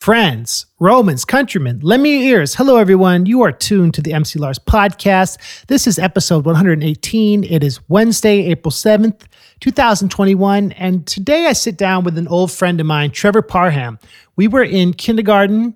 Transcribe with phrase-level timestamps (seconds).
[0.00, 2.54] Friends, Romans, countrymen, lend me your ears.
[2.54, 3.26] Hello, everyone.
[3.26, 5.36] You are tuned to the MC Lars podcast.
[5.66, 7.44] This is episode 118.
[7.44, 9.26] It is Wednesday, April 7th,
[9.60, 10.72] 2021.
[10.72, 13.98] And today I sit down with an old friend of mine, Trevor Parham.
[14.36, 15.74] We were in kindergarten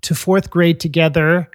[0.00, 1.50] to fourth grade together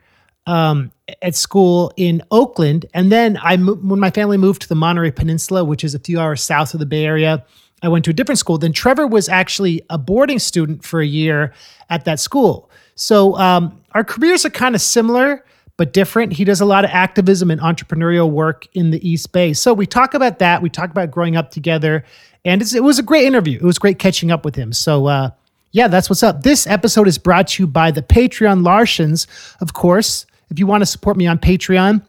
[0.46, 0.92] um,
[1.24, 2.86] at school in Oakland.
[2.94, 6.20] And then I, when my family moved to the Monterey Peninsula, which is a few
[6.20, 7.44] hours south of the Bay Area,
[7.82, 8.58] I went to a different school.
[8.58, 11.54] Then Trevor was actually a boarding student for a year
[11.90, 12.70] at that school.
[12.96, 15.44] So um, our careers are kind of similar
[15.78, 16.34] but different.
[16.34, 19.54] He does a lot of activism and entrepreneurial work in the East Bay.
[19.54, 20.62] So we talk about that.
[20.62, 22.04] We talk about growing up together,
[22.46, 23.58] and it was a great interview.
[23.58, 24.74] It was great catching up with him.
[24.74, 25.32] So uh,
[25.72, 26.44] yeah, that's what's up.
[26.44, 29.26] This episode is brought to you by the Patreon Larsens,
[29.60, 30.28] of course.
[30.52, 32.06] If you want to support me on Patreon,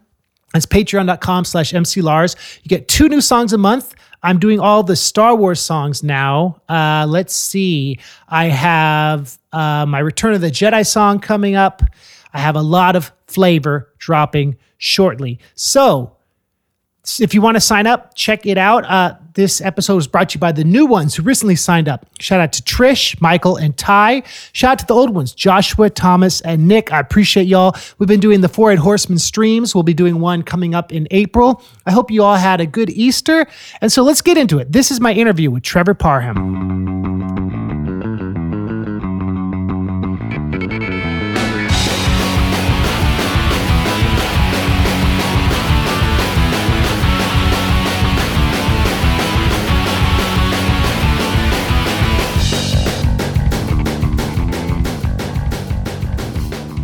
[0.53, 2.35] it's patreon.com slash mclars.
[2.61, 3.95] You get two new songs a month.
[4.23, 6.61] I'm doing all the Star Wars songs now.
[6.69, 7.99] Uh, let's see.
[8.29, 11.83] I have uh, my Return of the Jedi song coming up.
[12.33, 15.39] I have a lot of flavor dropping shortly.
[15.55, 16.15] So
[17.19, 18.85] if you want to sign up, check it out.
[18.85, 22.05] Uh, this episode is brought to you by the new ones who recently signed up.
[22.19, 24.23] Shout out to Trish, Michael, and Ty.
[24.51, 26.91] Shout out to the old ones, Joshua, Thomas, and Nick.
[26.91, 27.75] I appreciate y'all.
[27.97, 29.73] We've been doing the Four Eyed Horseman streams.
[29.73, 31.63] We'll be doing one coming up in April.
[31.85, 33.47] I hope you all had a good Easter.
[33.81, 34.71] And so let's get into it.
[34.71, 37.12] This is my interview with Trevor Parham.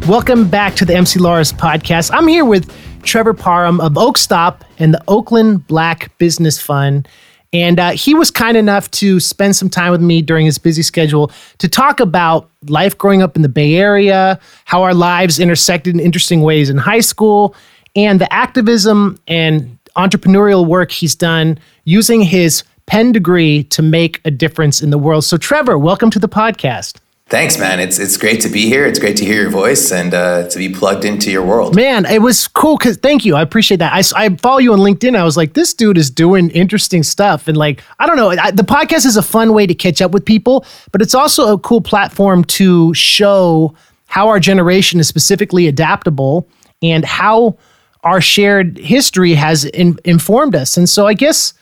[0.09, 2.09] Welcome back to the MC Lars podcast.
[2.11, 7.07] I'm here with Trevor Parham of Oakstop and the Oakland Black Business Fund.
[7.53, 10.81] And uh, he was kind enough to spend some time with me during his busy
[10.81, 15.93] schedule to talk about life growing up in the Bay Area, how our lives intersected
[15.93, 17.53] in interesting ways in high school,
[17.95, 24.31] and the activism and entrepreneurial work he's done using his Penn degree to make a
[24.31, 25.23] difference in the world.
[25.23, 26.97] So, Trevor, welcome to the podcast.
[27.29, 27.79] Thanks, man.
[27.79, 28.87] It's it's great to be here.
[28.87, 31.75] It's great to hear your voice and uh, to be plugged into your world.
[31.75, 33.35] Man, it was cool because thank you.
[33.35, 33.93] I appreciate that.
[33.93, 35.15] I, I follow you on LinkedIn.
[35.15, 37.47] I was like, this dude is doing interesting stuff.
[37.47, 40.09] And like, I don't know, I, the podcast is a fun way to catch up
[40.09, 43.75] with people, but it's also a cool platform to show
[44.07, 46.49] how our generation is specifically adaptable
[46.81, 47.59] and how
[48.03, 50.77] our shared history has in, informed us.
[50.77, 51.53] And so I guess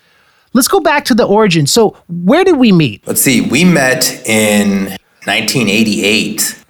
[0.53, 1.67] let's go back to the origin.
[1.67, 3.05] So where did we meet?
[3.05, 3.41] Let's see.
[3.41, 4.95] We met in
[5.27, 6.63] 1988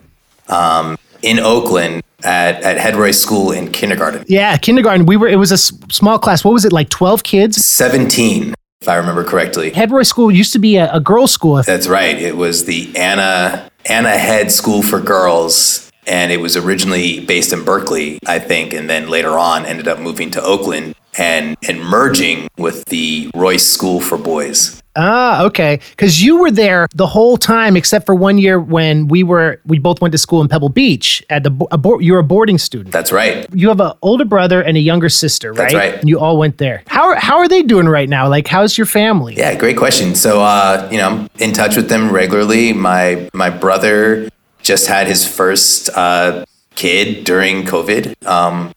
[0.49, 4.25] um, in Oakland at, at Head School in kindergarten.
[4.27, 5.05] Yeah, kindergarten.
[5.05, 5.27] We were.
[5.27, 6.43] It was a s- small class.
[6.43, 6.89] What was it like?
[6.89, 7.63] Twelve kids.
[7.63, 9.69] 17, if I remember correctly.
[9.71, 11.61] Head Royce School used to be a, a girls' school.
[11.63, 12.17] That's right.
[12.17, 17.63] It was the Anna Anna Head School for Girls, and it was originally based in
[17.63, 22.47] Berkeley, I think, and then later on ended up moving to Oakland and and merging
[22.57, 24.81] with the Royce School for Boys.
[24.99, 25.79] Ah, okay.
[25.91, 29.77] Because you were there the whole time, except for one year when we were we
[29.77, 31.23] both went to school in Pebble Beach.
[31.29, 32.93] At the a, you're a boarding student.
[32.93, 33.47] That's right.
[33.53, 35.57] You have an older brother and a younger sister, right?
[35.57, 35.93] That's right.
[35.99, 36.83] And you all went there.
[36.87, 38.27] How are, how are they doing right now?
[38.27, 39.35] Like, how's your family?
[39.35, 40.15] Yeah, great question.
[40.15, 42.73] So, uh, you know, I'm in touch with them regularly.
[42.73, 44.29] My my brother
[44.67, 46.45] just had his first uh,
[46.75, 48.25] kid during COVID.
[48.27, 48.73] Um,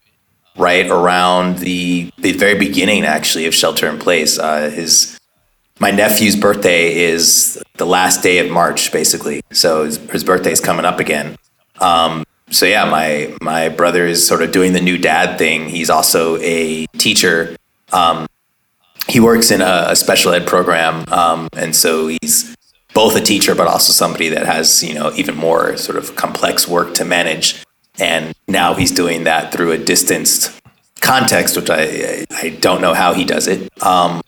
[0.56, 4.38] right around the the very beginning, actually, of shelter in place.
[4.38, 5.18] Uh, his
[5.80, 9.40] my nephew's birthday is the last day of March, basically.
[9.50, 11.36] So his, his birthday is coming up again.
[11.80, 15.68] Um, so yeah, my my brother is sort of doing the new dad thing.
[15.68, 17.56] He's also a teacher.
[17.92, 18.26] Um,
[19.08, 22.54] he works in a, a special ed program, um, and so he's
[22.94, 26.68] both a teacher, but also somebody that has you know even more sort of complex
[26.68, 27.62] work to manage.
[27.98, 30.60] And now he's doing that through a distanced
[31.00, 33.70] context, which I I don't know how he does it.
[33.82, 34.22] Um,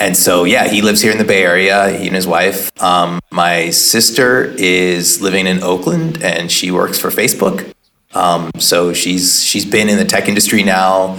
[0.00, 2.70] and so, yeah, he lives here in the Bay Area, he and his wife.
[2.82, 7.72] Um, my sister is living in Oakland and she works for Facebook.
[8.12, 11.18] Um, so she's she's been in the tech industry now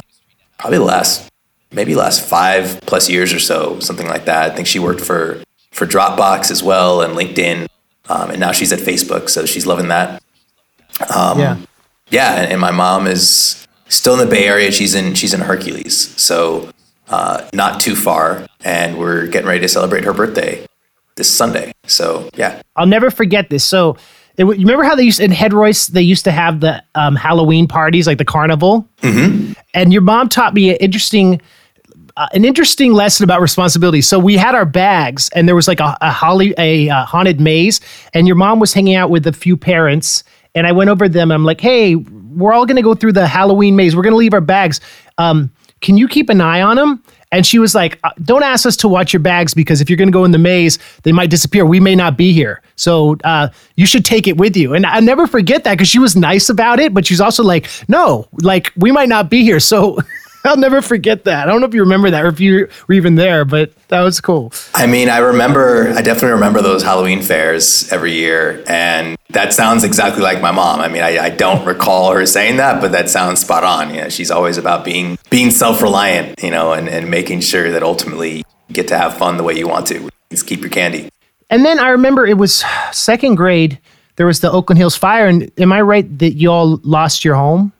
[0.58, 1.30] probably the last
[1.72, 4.52] maybe last five plus years or so, something like that.
[4.52, 5.44] I think she worked for
[5.76, 7.68] for Dropbox as well and LinkedIn,
[8.08, 10.24] um, and now she's at Facebook, so she's loving that.
[11.14, 11.58] Um, yeah,
[12.10, 14.72] yeah, and, and my mom is still in the Bay Area.
[14.72, 16.70] She's in she's in Hercules, so
[17.10, 20.66] uh, not too far, and we're getting ready to celebrate her birthday
[21.18, 21.74] this Sunday.
[21.88, 23.64] So yeah, I'll never forget this.
[23.64, 23.98] So.
[24.38, 25.88] It, you remember how they used in Head Royce?
[25.88, 28.86] They used to have the um, Halloween parties, like the carnival.
[29.02, 29.54] Mm-hmm.
[29.74, 31.42] And your mom taught me an interesting
[32.18, 34.02] uh, an interesting lesson about responsibility.
[34.02, 37.40] So we had our bags, and there was like a, a holly a uh, haunted
[37.40, 37.82] maze,
[38.14, 40.24] and your mom was hanging out with a few parents,
[40.54, 41.32] and I went over to them.
[41.32, 43.96] I'm like, hey, we're all going to go through the Halloween maze.
[43.96, 44.80] We're going to leave our bags.
[45.18, 45.52] Um,
[45.82, 47.04] can you keep an eye on them?
[47.32, 49.98] And she was like, uh, Don't ask us to watch your bags because if you're
[49.98, 51.66] going to go in the maze, they might disappear.
[51.66, 52.62] We may not be here.
[52.78, 54.74] So uh, you should take it with you.
[54.74, 57.68] And I never forget that because she was nice about it, but she's also like,
[57.90, 59.60] No, like we might not be here.
[59.60, 59.98] So
[60.46, 61.48] I'll never forget that.
[61.48, 64.02] I don't know if you remember that or if you were even there, but that
[64.02, 64.54] was cool.
[64.74, 68.64] I mean, I remember, I definitely remember those Halloween fairs every year.
[68.68, 70.80] And that sounds exactly like my mom.
[70.80, 73.94] I mean, I, I don't recall her saying that, but that sounds spot on.
[73.94, 77.72] You know, she's always about being being self reliant, you know, and, and making sure
[77.72, 80.10] that ultimately you get to have fun the way you want to.
[80.30, 81.10] Just keep your candy.
[81.50, 83.80] And then I remember it was second grade.
[84.16, 87.36] There was the Oakland Hills fire, and am I right that you all lost your
[87.36, 87.74] home?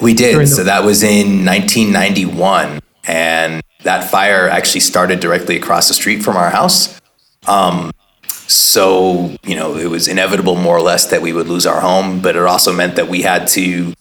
[0.00, 0.36] We did.
[0.38, 2.80] The- so that was in 1991.
[3.06, 7.00] And that fire actually started directly across the street from our house.
[7.46, 7.92] Um,
[8.26, 12.20] so, you know, it was inevitable more or less that we would lose our home,
[12.20, 13.94] but it also meant that we had to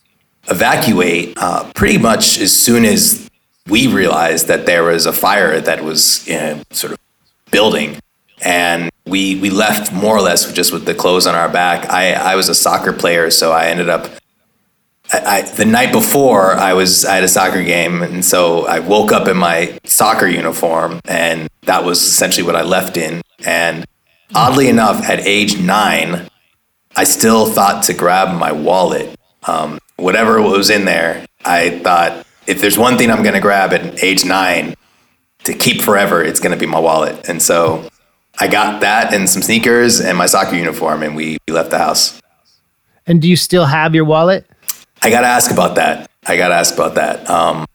[0.49, 3.29] evacuate uh, pretty much as soon as
[3.67, 6.99] we realized that there was a fire that was you know, sort of
[7.51, 7.97] building.
[8.43, 11.89] And we, we left more or less just with the clothes on our back.
[11.89, 14.09] I, I was a soccer player, so I ended up
[15.11, 18.79] I, I, the night before I was I had a soccer game, and so I
[18.79, 23.21] woke up in my soccer uniform, and that was essentially what I left in.
[23.45, 23.85] And
[24.35, 26.29] oddly enough, at age nine,
[26.95, 31.25] I still thought to grab my wallet, um, whatever was in there.
[31.45, 34.75] I thought if there's one thing I'm going to grab at age nine
[35.43, 37.29] to keep forever, it's going to be my wallet.
[37.29, 37.87] And so
[38.39, 41.77] I got that and some sneakers and my soccer uniform, and we, we left the
[41.77, 42.19] house.
[43.05, 44.45] And do you still have your wallet?
[45.01, 46.09] I got to ask about that.
[46.25, 47.29] I got to ask about that.
[47.29, 47.65] Um,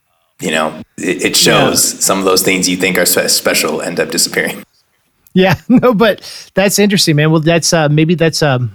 [0.40, 2.00] you know, it, it shows yeah.
[2.00, 4.64] some of those things you think are special end up disappearing.
[5.34, 7.30] Yeah, no, but that's interesting, man.
[7.30, 8.70] Well, that's uh, maybe that's um,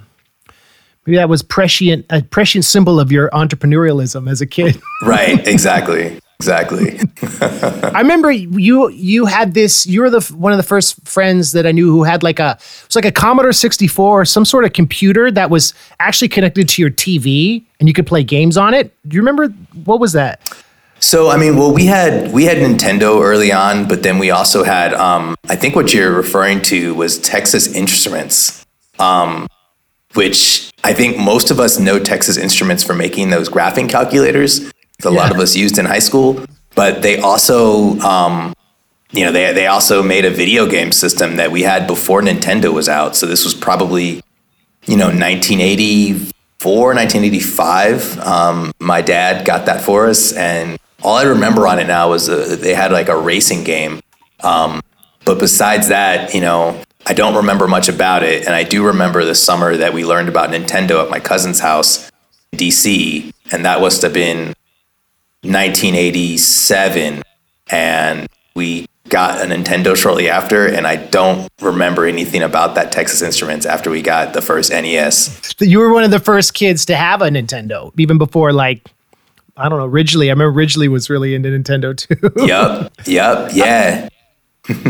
[1.05, 4.81] maybe that was prescient a prescient symbol of your entrepreneurialism as a kid.
[5.03, 5.37] right.
[5.47, 6.19] Exactly.
[6.39, 6.99] Exactly.
[7.41, 11.65] I remember you you had this you were the one of the first friends that
[11.65, 14.63] I knew who had like a it was like a Commodore 64 or some sort
[14.63, 18.75] of computer that was actually connected to your TV and you could play games on
[18.75, 18.95] it.
[19.07, 19.47] Do you remember
[19.85, 20.47] what was that?
[20.99, 24.63] So I mean, well, we had we had Nintendo early on, but then we also
[24.63, 28.63] had um, I think what you're referring to was Texas Instruments,
[28.99, 29.47] um,
[30.13, 34.71] which I think most of us know Texas Instruments for making those graphing calculators
[35.05, 35.17] a yeah.
[35.17, 36.43] lot of us used in high school.
[36.75, 38.53] But they also, um,
[39.11, 42.73] you know, they they also made a video game system that we had before Nintendo
[42.73, 43.15] was out.
[43.15, 44.21] So this was probably,
[44.85, 48.19] you know, 1984, 1985.
[48.19, 52.29] Um, my dad got that for us, and all I remember on it now was
[52.29, 54.01] uh, they had like a racing game.
[54.41, 54.81] Um,
[55.25, 58.45] but besides that, you know, I don't remember much about it.
[58.45, 62.11] And I do remember the summer that we learned about Nintendo at my cousin's house
[62.51, 63.33] in DC.
[63.51, 64.53] And that must have been
[65.47, 67.23] 1987,
[67.69, 73.21] and we got a Nintendo shortly after, and I don't remember anything about that Texas
[73.21, 75.55] Instruments after we got the first NES.
[75.59, 78.91] You were one of the first kids to have a Nintendo, even before like
[79.55, 80.29] I don't know Ridgely.
[80.29, 82.45] I remember Ridgely was really into Nintendo too.
[82.45, 84.09] yep, yep, yeah.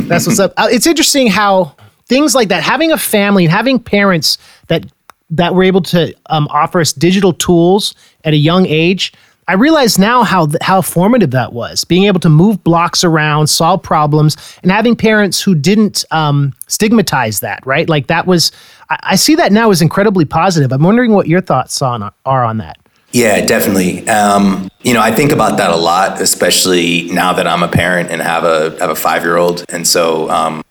[0.07, 0.53] That's what's up.
[0.57, 1.75] Uh, it's interesting how
[2.07, 4.37] things like that, having a family and having parents
[4.67, 4.85] that
[5.29, 7.93] that were able to um, offer us digital tools
[8.23, 9.13] at a young age
[9.49, 11.85] I realize now how how formative that was.
[11.85, 17.39] Being able to move blocks around, solve problems, and having parents who didn't um, stigmatize
[17.39, 17.65] that.
[17.65, 18.51] Right, like that was.
[18.89, 20.73] I, I, see that now as incredibly positive.
[20.73, 22.77] I'm wondering what your thoughts on are on that.
[23.13, 24.07] Yeah, definitely.
[24.09, 28.11] Um, you know, I think about that a lot, especially now that I'm a parent
[28.11, 30.63] and have a have a five year old, and so um,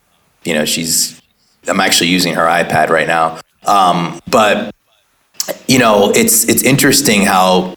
[0.45, 1.21] you know, she's.
[1.68, 4.73] I'm actually using her iPad right now, um, but
[5.66, 7.75] you know, it's it's interesting how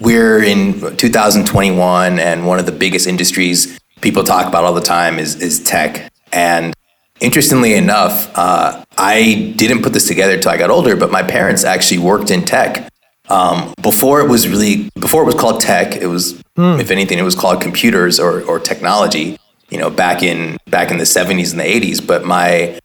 [0.00, 5.18] we're in 2021, and one of the biggest industries people talk about all the time
[5.18, 6.12] is is tech.
[6.32, 6.74] And
[7.20, 11.64] interestingly enough, uh, I didn't put this together until I got older, but my parents
[11.64, 12.88] actually worked in tech.
[13.30, 16.78] Um, before it was really before it was called tech, it was mm.
[16.80, 19.38] if anything, it was called computers or or technology.
[19.70, 22.06] You know, back in back in the 70s and the 80s.
[22.06, 22.78] But my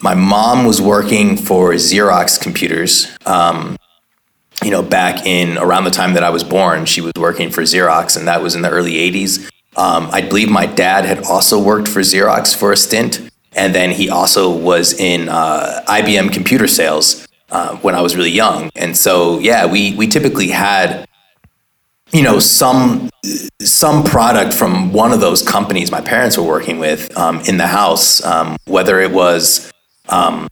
[0.00, 3.08] my mom was working for Xerox computers.
[3.26, 3.76] Um,
[4.66, 7.62] you know, back in around the time that I was born, she was working for
[7.62, 9.48] Xerox, and that was in the early 80s.
[9.76, 13.92] Um, I believe my dad had also worked for Xerox for a stint, and then
[13.92, 18.70] he also was in uh, IBM computer sales uh, when I was really young.
[18.74, 21.06] And so, yeah, we we typically had,
[22.10, 23.08] you know, some
[23.60, 27.68] some product from one of those companies my parents were working with um, in the
[27.68, 28.20] house.
[28.24, 29.70] Um, whether it was,
[30.08, 30.48] um,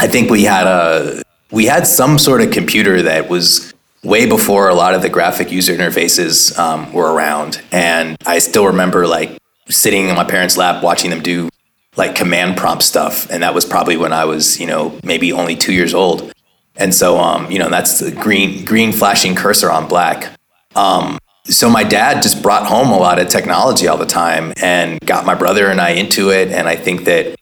[0.00, 4.68] I think we had a we had some sort of computer that was way before
[4.68, 9.38] a lot of the graphic user interfaces um, were around, and I still remember like
[9.68, 11.48] sitting in my parents' lap watching them do
[11.96, 15.56] like command prompt stuff, and that was probably when I was you know maybe only
[15.56, 16.32] two years old.
[16.76, 20.34] And so, um, you know, that's the green green flashing cursor on black.
[20.74, 25.00] Um, so my dad just brought home a lot of technology all the time and
[25.00, 26.48] got my brother and I into it.
[26.48, 27.36] And I think that,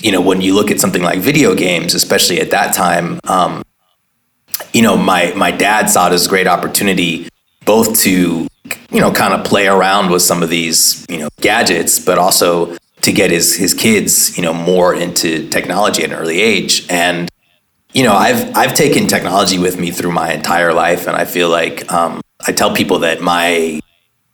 [0.00, 3.62] you know, when you look at something like video games, especially at that time, um,
[4.72, 7.28] you know, my my dad saw it as a great opportunity
[7.64, 8.48] both to,
[8.90, 12.76] you know, kind of play around with some of these, you know, gadgets, but also
[13.02, 16.86] to get his his kids, you know, more into technology at an early age.
[16.88, 17.28] And
[17.92, 21.48] you know, I've I've taken technology with me through my entire life, and I feel
[21.48, 23.80] like um, I tell people that my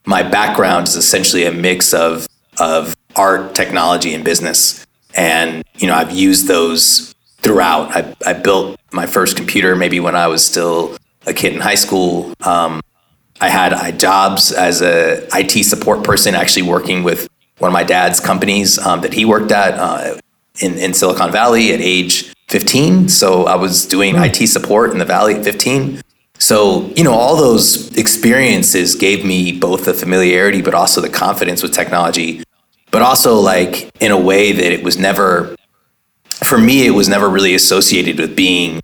[0.06, 2.26] my background is essentially a mix of
[2.60, 4.86] of art, technology, and business.
[5.18, 7.94] And you know, I've used those throughout.
[7.94, 10.96] I, I built my first computer maybe when I was still
[11.26, 12.32] a kid in high school.
[12.42, 12.80] Um,
[13.40, 17.82] I had I jobs as a IT support person, actually working with one of my
[17.82, 20.20] dad's companies um, that he worked at uh,
[20.60, 23.08] in in Silicon Valley at age 15.
[23.08, 24.14] So I was doing.
[24.14, 26.00] IT support in the Valley at 15.
[26.38, 31.64] So, you know, all those experiences gave me both the familiarity, but also the confidence
[31.64, 32.44] with technology,
[32.90, 35.54] but also like in a way that it was never,
[36.44, 38.80] for me, it was never really associated with being,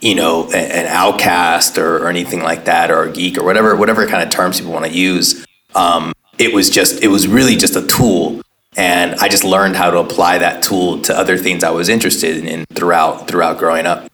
[0.00, 4.06] you know, an outcast or, or anything like that, or a geek or whatever, whatever
[4.06, 5.44] kind of terms people want to use.
[5.74, 8.40] Um, it was just, it was really just a tool.
[8.76, 12.44] And I just learned how to apply that tool to other things I was interested
[12.44, 14.10] in throughout, throughout growing up.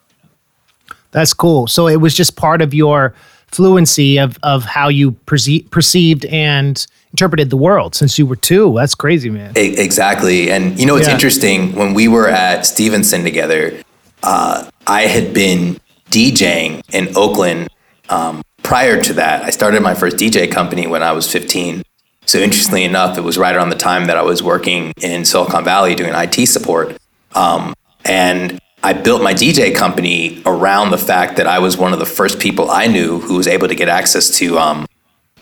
[1.10, 1.66] That's cool.
[1.66, 3.14] So it was just part of your
[3.46, 6.84] fluency of of how you perce- perceived and
[7.14, 8.74] interpreted the world since you were two.
[8.74, 9.52] That's crazy, man.
[9.54, 10.50] Exactly.
[10.50, 11.14] And you know, it's yeah.
[11.14, 13.80] interesting when we were at Stevenson together.
[14.24, 15.78] Uh, I had been
[16.10, 17.68] DJing in Oakland
[18.08, 19.44] um, prior to that.
[19.44, 21.84] I started my first DJ company when I was 15.
[22.26, 25.62] So interestingly enough, it was right around the time that I was working in Silicon
[25.62, 26.96] Valley doing IT support.
[27.36, 32.00] Um, and I built my DJ company around the fact that I was one of
[32.00, 34.86] the first people I knew who was able to get access to um,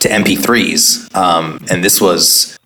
[0.03, 2.59] to MP3s, um, and this was,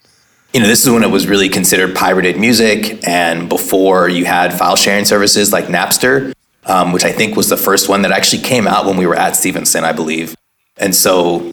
[0.53, 4.53] you know, this is when it was really considered pirated music, and before you had
[4.53, 6.33] file sharing services like Napster,
[6.65, 9.17] um, which I think was the first one that actually came out when we were
[9.17, 10.35] at Stevenson, I believe,
[10.77, 11.51] and so,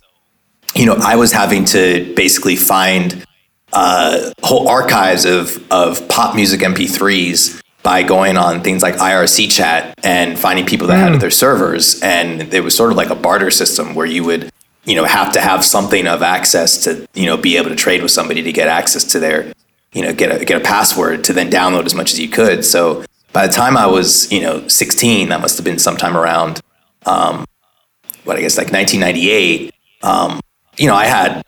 [0.75, 3.25] you know, I was having to basically find
[3.73, 9.93] uh, whole archives of of pop music MP3s by going on things like IRC chat
[10.03, 11.11] and finding people that mm.
[11.11, 12.01] had their servers.
[12.01, 14.49] And it was sort of like a barter system where you would,
[14.85, 18.01] you know, have to have something of access to, you know, be able to trade
[18.01, 19.53] with somebody to get access to their,
[19.93, 22.65] you know, get a, get a password to then download as much as you could.
[22.65, 26.61] So by the time I was, you know, 16, that must have been sometime around,
[27.05, 27.45] um,
[28.23, 30.39] what I guess like 1998, um,
[30.77, 31.43] you know, I had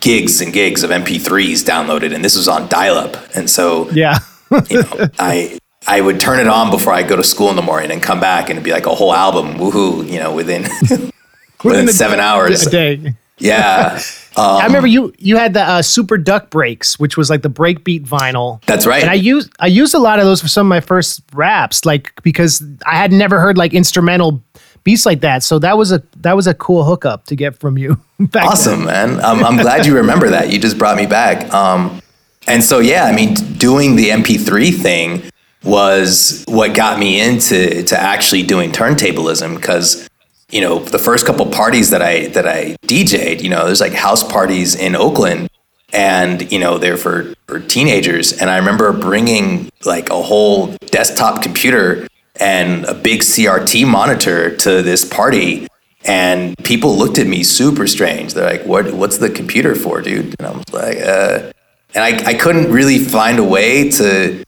[0.00, 3.16] gigs and gigs of MP3s downloaded and this was on dial up.
[3.34, 4.18] And so, yeah
[4.68, 7.62] you know, I I would turn it on before I go to school in the
[7.62, 10.64] morning and come back and it'd be like a whole album, woohoo, you know, within
[11.64, 13.14] within, seven hours a day.
[13.38, 14.00] Yeah.
[14.38, 17.48] Um, I remember you you had the uh, Super Duck Breaks, which was like the
[17.48, 18.62] breakbeat vinyl.
[18.66, 19.00] That's right.
[19.00, 21.86] And I used I used a lot of those for some of my first raps,
[21.86, 24.42] like because I had never heard like instrumental
[24.84, 25.42] beats like that.
[25.42, 27.98] So that was a that was a cool hookup to get from you.
[28.34, 29.16] awesome, then.
[29.16, 29.24] man.
[29.24, 30.52] I'm, I'm glad you remember that.
[30.52, 31.50] You just brought me back.
[31.54, 32.02] Um,
[32.46, 35.22] and so, yeah, I mean, doing the MP3 thing
[35.64, 40.05] was what got me into to actually doing turntablism because
[40.50, 43.92] you know the first couple parties that I that I DJ'd, you know, there's like
[43.92, 45.48] house parties in Oakland,
[45.92, 51.42] and you know they're for for teenagers, and I remember bringing like a whole desktop
[51.42, 52.06] computer
[52.38, 55.68] and a big CRT monitor to this party.
[56.04, 58.34] And people looked at me super strange.
[58.34, 58.92] They're like, "What?
[58.92, 61.50] What's the computer for, dude?" And I was like, uh,
[61.94, 64.44] and I, I couldn't really find a way to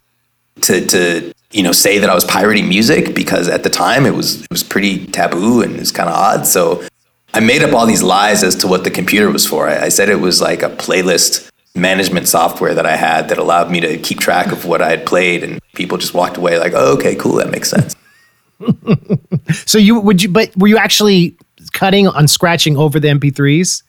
[0.61, 4.14] to to you know say that I was pirating music because at the time it
[4.14, 6.47] was it was pretty taboo and it was kind of odd.
[6.47, 6.87] So
[7.35, 9.69] I made up all these lies as to what the computer was for.
[9.69, 13.71] I, I said it was like a playlist management software that I had that allowed
[13.71, 16.73] me to keep track of what I had played, and people just walked away like,
[16.75, 17.97] "Oh, okay, cool, that makes sense."
[19.67, 21.37] so you would you, but were you actually
[21.73, 23.83] cutting on scratching over the MP3s?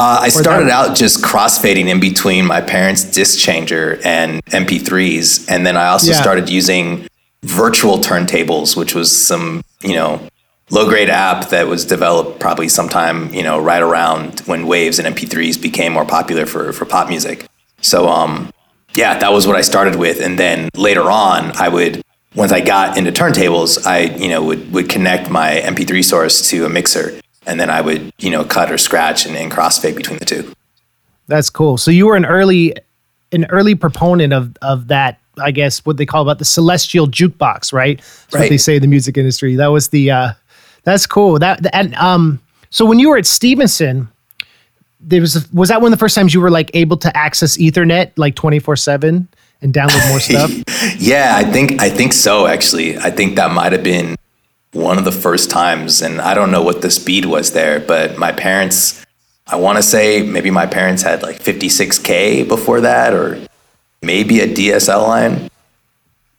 [0.00, 5.66] Uh, I started out just crossfading in between my parents' disc changer and MP3s, and
[5.66, 6.22] then I also yeah.
[6.22, 7.06] started using
[7.42, 10.18] virtual turntables, which was some you know
[10.70, 15.14] low grade app that was developed probably sometime you know right around when waves and
[15.14, 17.44] MP3s became more popular for for pop music.
[17.82, 18.50] So um,
[18.94, 22.00] yeah, that was what I started with, and then later on, I would
[22.34, 26.64] once I got into turntables, I you know would would connect my MP3 source to
[26.64, 30.18] a mixer, and then I would you know cut or scratch and, and crossfade between
[30.18, 30.52] the two.
[31.26, 31.78] That's cool.
[31.78, 32.74] So you were an early
[33.32, 35.18] an early proponent of of that.
[35.38, 37.98] I guess what they call about the celestial jukebox, right?
[37.98, 38.40] That's right.
[38.40, 39.56] what they say in the music industry.
[39.56, 40.32] That was the uh,
[40.82, 41.38] that's cool.
[41.38, 44.08] That and um, so when you were at Stevenson,
[45.00, 47.56] there was was that one of the first times you were like able to access
[47.56, 49.28] Ethernet like twenty four seven
[49.62, 50.50] and download more stuff?
[50.98, 52.46] yeah, I think I think so.
[52.46, 54.16] Actually, I think that might have been
[54.72, 58.18] one of the first times, and I don't know what the speed was there, but
[58.18, 59.04] my parents.
[59.46, 63.40] I want to say maybe my parents had like 56k before that, or
[64.00, 65.50] maybe a DSL line.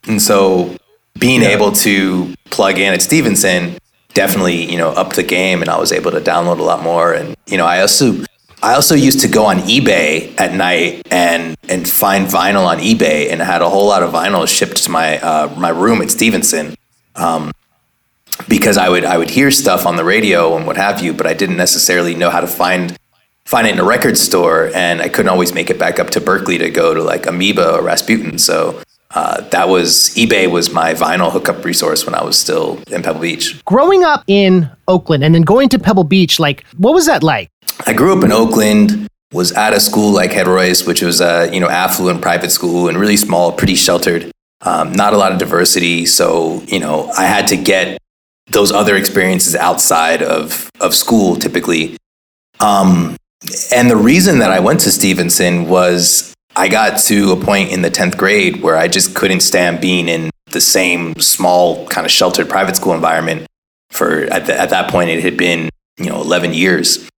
[0.07, 0.77] And so
[1.19, 1.49] being yeah.
[1.49, 3.77] able to plug in at Stevenson
[4.13, 7.13] definitely, you know, upped the game and I was able to download a lot more.
[7.13, 8.23] And, you know, I also
[8.63, 13.31] I also used to go on eBay at night and and find vinyl on eBay
[13.31, 16.11] and I had a whole lot of vinyl shipped to my uh, my room at
[16.11, 16.75] Stevenson.
[17.15, 17.51] Um,
[18.47, 21.27] because I would I would hear stuff on the radio and what have you, but
[21.27, 22.97] I didn't necessarily know how to find
[23.45, 26.21] find it in a record store, and I couldn't always make it back up to
[26.21, 28.37] Berkeley to go to like Amoeba or Rasputin.
[28.37, 28.81] So
[29.13, 33.21] uh, that was eBay was my vinyl hookup resource when I was still in Pebble
[33.21, 33.63] Beach.
[33.65, 37.49] Growing up in Oakland and then going to Pebble Beach, like what was that like?
[37.85, 39.07] I grew up in Oakland.
[39.33, 42.89] Was at a school like Head Royce, which was a you know affluent private school
[42.89, 44.29] and really small, pretty sheltered.
[44.59, 47.97] Um, not a lot of diversity, so you know I had to get
[48.51, 51.97] those other experiences outside of of school typically.
[52.59, 53.15] Um,
[53.73, 57.81] and the reason that I went to Stevenson was I got to a point in
[57.81, 62.11] the 10th grade where I just couldn't stand being in the same small, kind of
[62.11, 63.47] sheltered private school environment
[63.89, 67.09] for, at, the, at that point, it had been, you know, 11 years.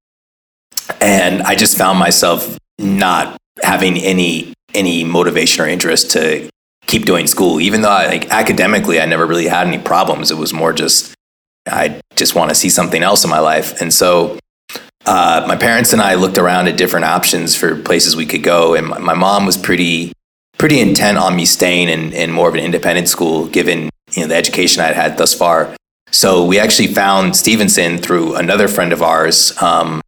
[1.01, 6.49] And I just found myself not having any, any motivation or interest to
[6.87, 10.31] keep doing school, even though I, like academically, I never really had any problems.
[10.31, 11.12] It was more just,
[11.67, 13.81] I just want to see something else in my life.
[13.81, 14.37] And so
[15.05, 18.73] uh, my parents and I looked around at different options for places we could go,
[18.73, 20.13] and my, my mom was pretty
[20.57, 24.27] pretty intent on me staying in, in more of an independent school, given you know
[24.27, 25.75] the education I'd had thus far.
[26.11, 30.01] So we actually found Stevenson through another friend of ours, um,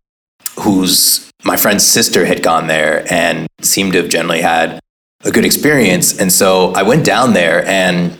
[0.59, 4.79] whose my friend's sister had gone there and seemed to have generally had
[5.23, 6.19] a good experience.
[6.19, 8.17] And so I went down there, and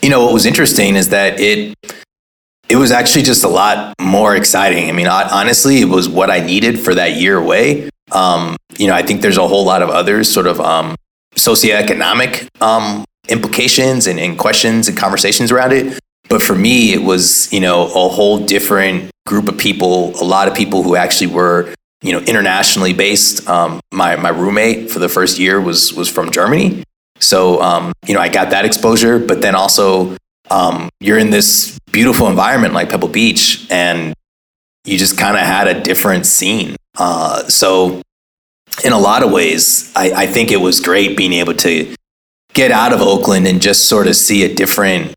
[0.00, 1.74] you know what was interesting is that it
[2.68, 4.88] it was actually just a lot more exciting.
[4.88, 7.90] I mean, honestly, it was what I needed for that year away.
[8.12, 10.96] Um, you know, I think there's a whole lot of other sort of um,
[11.36, 15.98] socioeconomic um, implications and, and questions and conversations around it.
[16.28, 20.48] But for me, it was, you know, a whole different group of people, a lot
[20.48, 23.46] of people who actually were, you know, internationally based.
[23.48, 26.82] Um, my, my roommate for the first year was, was from Germany.
[27.20, 30.16] So, um, you know, I got that exposure, but then also
[30.50, 34.14] um, you're in this beautiful environment like Pebble Beach, and
[34.84, 36.76] you just kind of had a different scene.
[36.96, 38.02] Uh, so,
[38.84, 41.94] in a lot of ways, I, I think it was great being able to
[42.52, 45.14] get out of Oakland and just sort of see a different,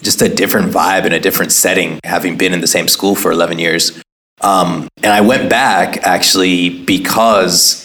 [0.00, 3.30] just a different vibe and a different setting, having been in the same school for
[3.30, 4.00] 11 years.
[4.40, 7.84] Um, and I went back actually because,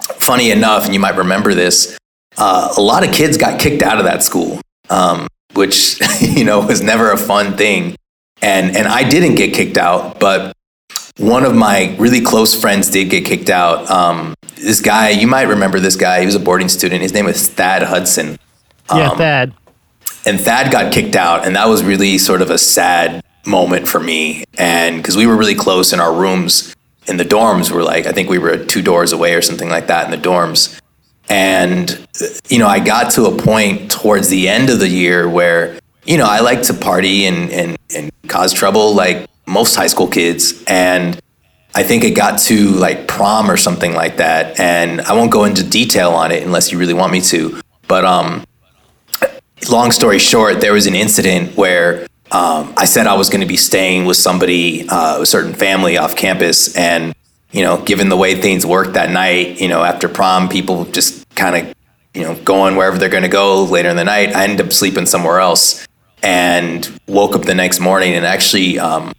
[0.00, 1.98] funny enough, and you might remember this,
[2.36, 4.60] uh, a lot of kids got kicked out of that school.
[4.88, 7.96] Um, which you know was never a fun thing.
[8.42, 10.54] And and I didn't get kicked out, but
[11.18, 13.90] one of my really close friends did get kicked out.
[13.90, 16.20] Um, this guy, you might remember this guy.
[16.20, 17.02] He was a boarding student.
[17.02, 18.38] His name was Thad Hudson.
[18.88, 19.54] Um, yeah, Thad.
[20.26, 24.00] And Thad got kicked out, and that was really sort of a sad moment for
[24.00, 24.44] me.
[24.58, 26.74] And because we were really close in our rooms
[27.06, 29.88] in the dorms, we're like I think we were two doors away or something like
[29.88, 30.79] that in the dorms.
[31.30, 32.06] And,
[32.48, 36.18] you know, I got to a point towards the end of the year where, you
[36.18, 40.64] know, I like to party and, and, and cause trouble like most high school kids.
[40.66, 41.20] And
[41.72, 44.58] I think it got to like prom or something like that.
[44.58, 47.60] And I won't go into detail on it unless you really want me to.
[47.86, 48.44] But um,
[49.70, 53.46] long story short, there was an incident where um, I said I was going to
[53.46, 56.76] be staying with somebody, uh, a certain family off campus.
[56.76, 57.14] And
[57.52, 61.19] you know, given the way things worked that night, you know, after prom, people just
[61.34, 61.74] kind of,
[62.14, 64.34] you know, going wherever they're going to go later in the night.
[64.34, 65.86] I ended up sleeping somewhere else
[66.22, 69.12] and woke up the next morning and actually, um,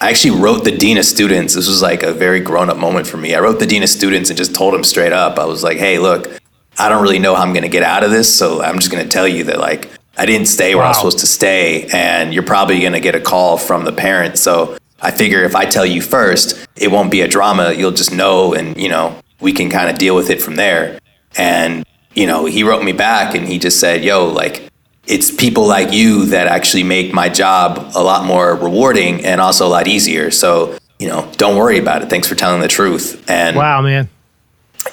[0.00, 1.54] I actually wrote the dean of students.
[1.54, 3.34] This was like a very grown up moment for me.
[3.34, 5.38] I wrote the dean of students and just told him straight up.
[5.38, 6.40] I was like, "Hey, look,
[6.78, 8.90] I don't really know how I'm going to get out of this, so I'm just
[8.90, 11.86] going to tell you that like I didn't stay where I was supposed to stay,
[11.92, 14.38] and you're probably going to get a call from the parent.
[14.38, 17.72] So I figure if I tell you first, it won't be a drama.
[17.72, 20.98] You'll just know, and you know, we can kind of deal with it from there.
[21.36, 24.66] And you know, he wrote me back, and he just said, "Yo, like."
[25.06, 29.66] It's people like you that actually make my job a lot more rewarding and also
[29.66, 30.30] a lot easier.
[30.30, 32.10] So, you know, don't worry about it.
[32.10, 33.24] Thanks for telling the truth.
[33.28, 34.08] And Wow, man.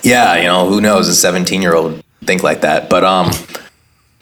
[0.01, 1.07] yeah, you know, who knows?
[1.07, 2.89] A 17 year old think like that.
[2.89, 3.31] But, um,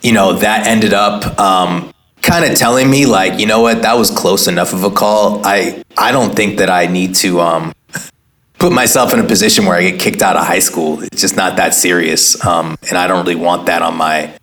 [0.02, 3.96] you know, that ended up, um, kind of telling me like, you know what, that
[3.98, 5.46] was close enough of a call.
[5.46, 7.74] I, I don't think that I need to, um,
[8.58, 11.02] put myself in a position where I get kicked out of high school.
[11.04, 12.44] It's just not that serious.
[12.46, 14.38] Um, and I don't really want that on my,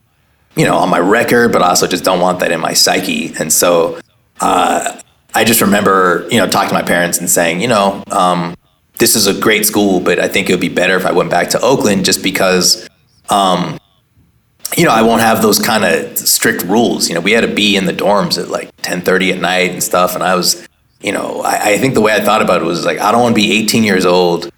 [0.56, 3.32] you know, on my record, but I also just don't want that in my psyche.
[3.38, 4.00] And so,
[4.40, 5.00] uh,
[5.34, 8.54] I just remember, you know, talking to my parents and saying, you know, um,
[8.98, 11.30] this is a great school, but I think it would be better if I went
[11.30, 12.88] back to Oakland just because,
[13.30, 13.78] um,
[14.76, 17.08] you know, I won't have those kind of strict rules.
[17.08, 19.82] You know, we had to be in the dorms at like 1030 at night and
[19.82, 20.14] stuff.
[20.14, 20.66] And I was,
[21.02, 23.22] you know, I, I think the way I thought about it was like, I don't
[23.22, 24.50] want to be 18 years old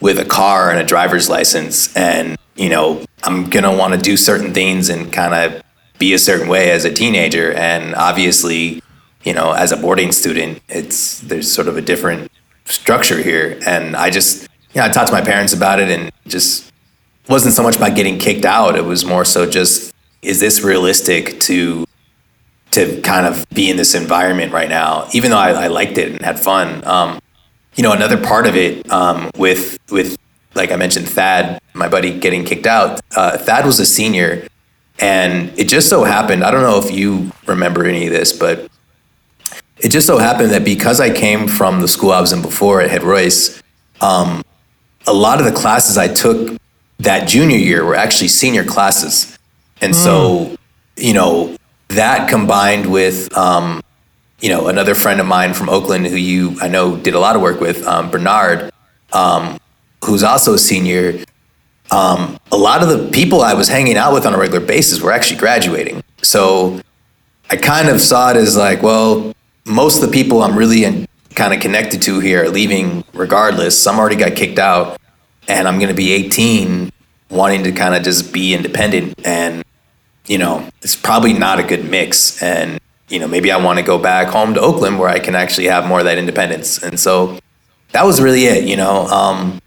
[0.00, 1.94] with a car and a driver's license.
[1.96, 5.62] And, you know, I'm going to want to do certain things and kind of
[5.98, 7.52] be a certain way as a teenager.
[7.52, 8.82] And obviously,
[9.22, 12.30] you know, as a boarding student, it's, there's sort of a different
[12.64, 13.60] structure here.
[13.64, 16.72] And I just, you know, I talked to my parents about it and just
[17.28, 18.76] wasn't so much about getting kicked out.
[18.76, 21.84] It was more so just, is this realistic to
[22.72, 25.08] to kind of be in this environment right now?
[25.12, 26.84] Even though I, I liked it and had fun.
[26.86, 27.20] Um,
[27.74, 30.18] you know, another part of it um, with with
[30.54, 33.00] like I mentioned, Thad, my buddy, getting kicked out.
[33.16, 34.46] Uh, Thad was a senior,
[34.98, 36.44] and it just so happened.
[36.44, 38.70] I don't know if you remember any of this, but
[39.78, 42.80] it just so happened that because I came from the school I was in before
[42.80, 43.62] at Head Royce,
[44.00, 44.42] um,
[45.06, 46.56] a lot of the classes I took
[46.98, 49.38] that junior year were actually senior classes.
[49.80, 50.56] And so,
[50.96, 51.56] you know,
[51.94, 53.82] that combined with, um,
[54.40, 57.36] you know, another friend of mine from Oakland who you, I know, did a lot
[57.36, 58.72] of work with, um, Bernard,
[59.12, 59.58] um,
[60.04, 61.24] who's also a senior.
[61.90, 65.00] Um, a lot of the people I was hanging out with on a regular basis
[65.00, 66.02] were actually graduating.
[66.22, 66.80] So
[67.50, 71.06] I kind of saw it as like, well, most of the people I'm really in,
[71.34, 73.78] kind of connected to here are leaving regardless.
[73.78, 75.00] Some already got kicked out,
[75.48, 76.90] and I'm going to be 18,
[77.30, 79.20] wanting to kind of just be independent.
[79.24, 79.64] And,
[80.26, 82.42] you know, it's probably not a good mix.
[82.42, 85.34] And, you know, maybe I want to go back home to Oakland where I can
[85.34, 86.82] actually have more of that independence.
[86.82, 87.38] And so
[87.92, 89.06] that was really it, you know.
[89.06, 89.60] Um,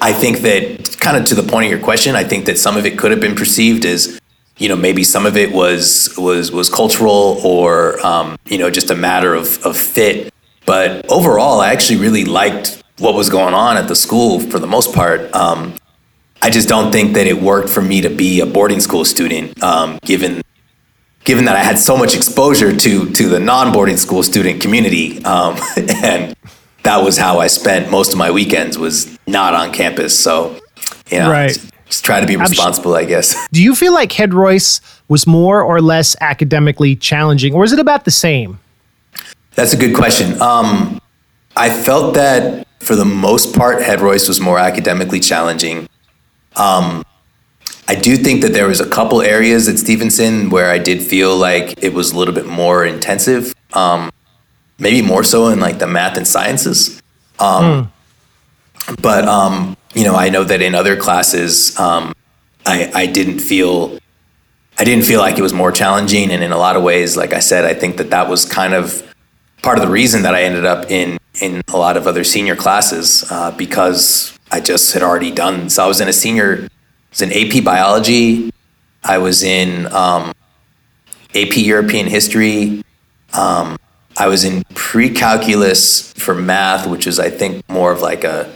[0.00, 2.76] I think that kind of to the point of your question, I think that some
[2.76, 4.20] of it could have been perceived as,
[4.58, 8.90] you know, maybe some of it was was was cultural or um, you know just
[8.90, 10.32] a matter of of fit.
[10.66, 14.66] But overall, I actually really liked what was going on at the school for the
[14.66, 15.32] most part.
[15.34, 15.74] Um,
[16.40, 19.60] I just don't think that it worked for me to be a boarding school student,
[19.62, 20.42] um, given
[21.24, 25.22] given that I had so much exposure to to the non boarding school student community,
[25.24, 26.36] um, and
[26.84, 30.18] that was how I spent most of my weekends was not on campus.
[30.18, 30.58] So,
[31.10, 31.48] you know, Right.
[31.48, 33.34] just, just try to be responsible, I guess.
[33.52, 37.78] Do you feel like Head Royce was more or less academically challenging, or is it
[37.78, 38.60] about the same?
[39.54, 40.40] That's a good question.
[40.40, 41.00] Um,
[41.56, 45.88] I felt that for the most part, Head Royce was more academically challenging.
[46.58, 47.04] Um,
[47.86, 51.36] I do think that there was a couple areas at Stevenson where I did feel
[51.36, 53.54] like it was a little bit more intensive.
[53.72, 54.10] Um,
[54.78, 57.00] maybe more so in like the math and sciences.
[57.38, 57.92] Um,
[59.02, 62.14] But um, you know, I know that in other classes, um,
[62.64, 63.98] I, I didn't feel
[64.78, 67.32] I didn't feel like it was more challenging, and in a lot of ways, like
[67.32, 69.02] I said, I think that that was kind of
[69.62, 72.56] part of the reason that I ended up in in a lot of other senior
[72.56, 75.68] classes uh, because I just had already done.
[75.70, 76.68] So I was in a senior, I
[77.10, 78.52] was in AP biology,
[79.04, 80.32] I was in um,
[81.34, 82.82] AP European history,
[83.32, 83.78] um,
[84.16, 88.54] I was in pre-calculus for math, which is I think more of like a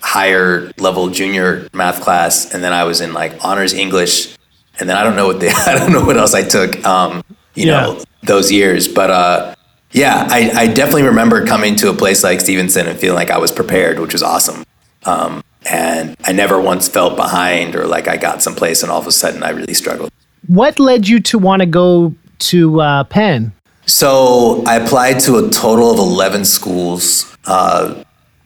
[0.00, 4.36] higher level junior math class, and then I was in like honors English,
[4.78, 6.84] and then I don't know what the I don't know what else I took.
[6.84, 9.54] Um, you know those years, but uh,
[9.90, 13.38] yeah, I, I definitely remember coming to a place like Stevenson and feeling like I
[13.38, 14.64] was prepared, which was awesome.
[15.04, 19.06] Um, and I never once felt behind or like I got someplace and all of
[19.06, 20.10] a sudden I really struggled.
[20.46, 23.52] What led you to want to go to uh, Penn?
[23.86, 28.02] So I applied to a total of 11 schools uh,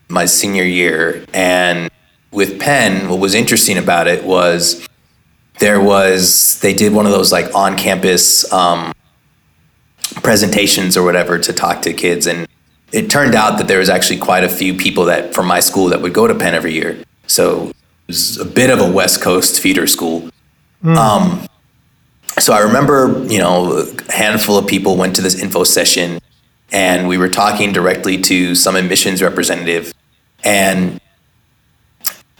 [0.09, 1.25] my senior year.
[1.33, 1.91] And
[2.31, 4.87] with Penn, what was interesting about it was
[5.59, 8.93] there was, they did one of those like on campus um,
[10.23, 12.27] presentations or whatever to talk to kids.
[12.27, 12.47] And
[12.93, 15.89] it turned out that there was actually quite a few people that from my school
[15.89, 17.03] that would go to Penn every year.
[17.27, 17.77] So it
[18.09, 20.31] was a bit of a West Coast feeder school.
[20.85, 21.47] Um,
[22.39, 26.21] so I remember, you know, a handful of people went to this info session
[26.73, 29.93] and we were talking directly to some admissions representative
[30.45, 31.01] and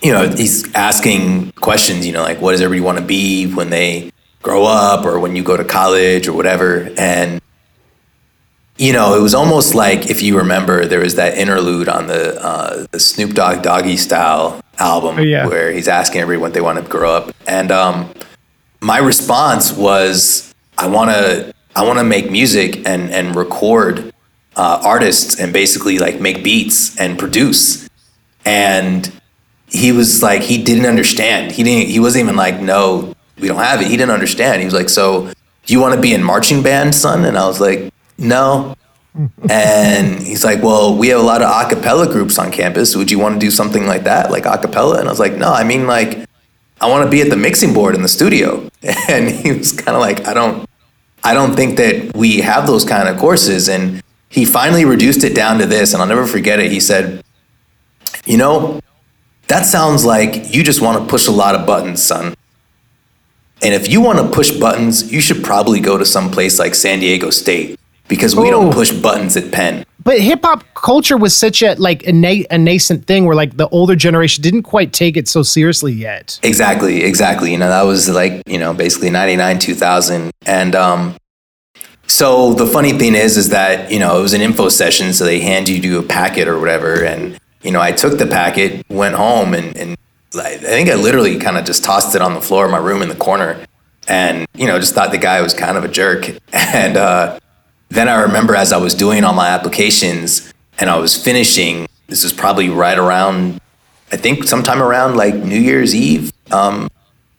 [0.03, 3.71] you know he's asking questions you know like what does everybody want to be when
[3.71, 4.11] they
[4.43, 7.41] grow up or when you go to college or whatever and
[8.79, 12.41] you know it was almost like if you remember there was that interlude on the
[12.43, 15.47] uh, the Snoop Dogg Doggy Style album Oh, yeah.
[15.47, 17.35] where he's asking everyone what they want to grow up.
[17.47, 18.13] And um,
[18.81, 24.13] my response was I want to I want to make music and and record
[24.57, 27.89] uh, artists and basically like make beats and produce.
[28.45, 29.11] And
[29.69, 31.53] he was like he didn't understand.
[31.53, 33.87] He didn't he wasn't even like no we don't have it.
[33.89, 34.61] He didn't understand.
[34.61, 35.31] He was like so
[35.65, 37.25] do you want to be in marching band son?
[37.25, 38.77] And i was like no.
[39.49, 42.95] And he's like well we have a lot of a cappella groups on campus.
[42.95, 44.99] Would you want to do something like that like a cappella?
[44.99, 46.29] And i was like no i mean like
[46.83, 48.69] i want to be at the mixing board in the studio.
[49.09, 50.69] And he was kind of like i don't
[51.25, 53.69] i don't think that we have those kind of courses.
[53.69, 56.71] And he finally reduced it down to this and i'll never forget it.
[56.71, 57.25] He said
[58.27, 58.81] you know,
[59.49, 62.35] that sounds like you just want to push a lot of buttons, son.
[63.63, 66.75] And if you want to push buttons, you should probably go to some place like
[66.75, 68.51] San Diego State because we Oh.
[68.53, 69.85] don't push buttons at Penn.
[70.03, 73.57] But hip hop culture was such a like a, na- a nascent thing where like
[73.57, 76.39] the older generation didn't quite take it so seriously yet.
[76.45, 77.51] Exactly, exactly.
[77.51, 80.31] You know, that was like, you know, basically 99, 2000.
[80.47, 81.17] And um,
[82.07, 85.13] so the funny thing is, is that, you know, it was an info session.
[85.13, 87.05] So they hand you a packet or whatever.
[87.05, 89.97] And, you know, I took the packet, went home, and, and
[90.37, 92.79] I I think I literally kind of just tossed it on the floor of my
[92.79, 93.59] room in the corner
[94.07, 96.31] and, you know, just thought the guy was kind of a jerk.
[96.53, 97.41] And uh,
[97.89, 102.23] then I remember as I was doing all my applications and I was finishing, this
[102.23, 103.61] was probably right around
[104.13, 106.33] I think sometime around like New Year's Eve.
[106.53, 106.89] Um,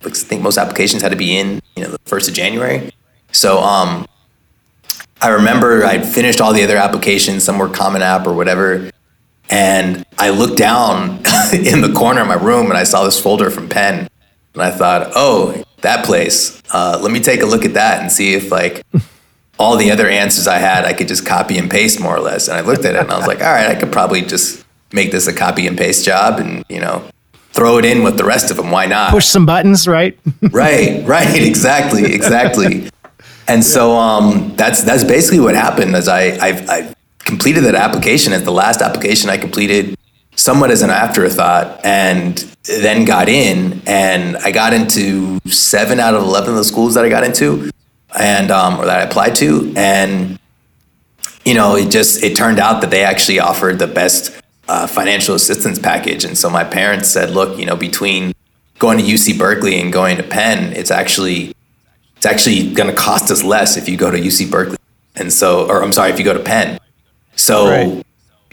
[0.05, 2.91] I think most applications had to be in, you know, the first of January.
[3.31, 4.07] So um,
[5.21, 8.91] I remember I'd finished all the other applications, some were Common App or whatever,
[9.49, 11.09] and I looked down
[11.53, 14.09] in the corner of my room and I saw this folder from Penn,
[14.53, 16.61] and I thought, oh, that place.
[16.73, 18.83] Uh, let me take a look at that and see if like
[19.59, 22.47] all the other answers I had, I could just copy and paste more or less.
[22.47, 24.65] And I looked at it and I was like, all right, I could probably just
[24.93, 27.09] make this a copy and paste job and, you know,
[27.51, 28.69] throw it in with the rest of them.
[28.69, 29.11] Why not?
[29.11, 30.17] Push some buttons, right?
[30.51, 32.89] right, right, exactly, exactly.
[33.47, 35.95] And so um, that's that's basically what happened.
[35.95, 39.97] As I I've, I completed that application, as the last application I completed,
[40.35, 46.23] somewhat as an afterthought, and then got in, and I got into seven out of
[46.23, 47.71] eleven of the schools that I got into,
[48.15, 50.39] and um, or that I applied to, and
[51.45, 55.35] you know, it just it turned out that they actually offered the best uh, financial
[55.35, 58.33] assistance package, and so my parents said, "Look, you know, between
[58.79, 61.53] going to UC Berkeley and going to Penn, it's actually
[62.15, 64.77] it's actually going to cost us less if you go to UC Berkeley,
[65.15, 66.79] and so, or I'm sorry, if you go to Penn."
[67.35, 68.03] So, Right.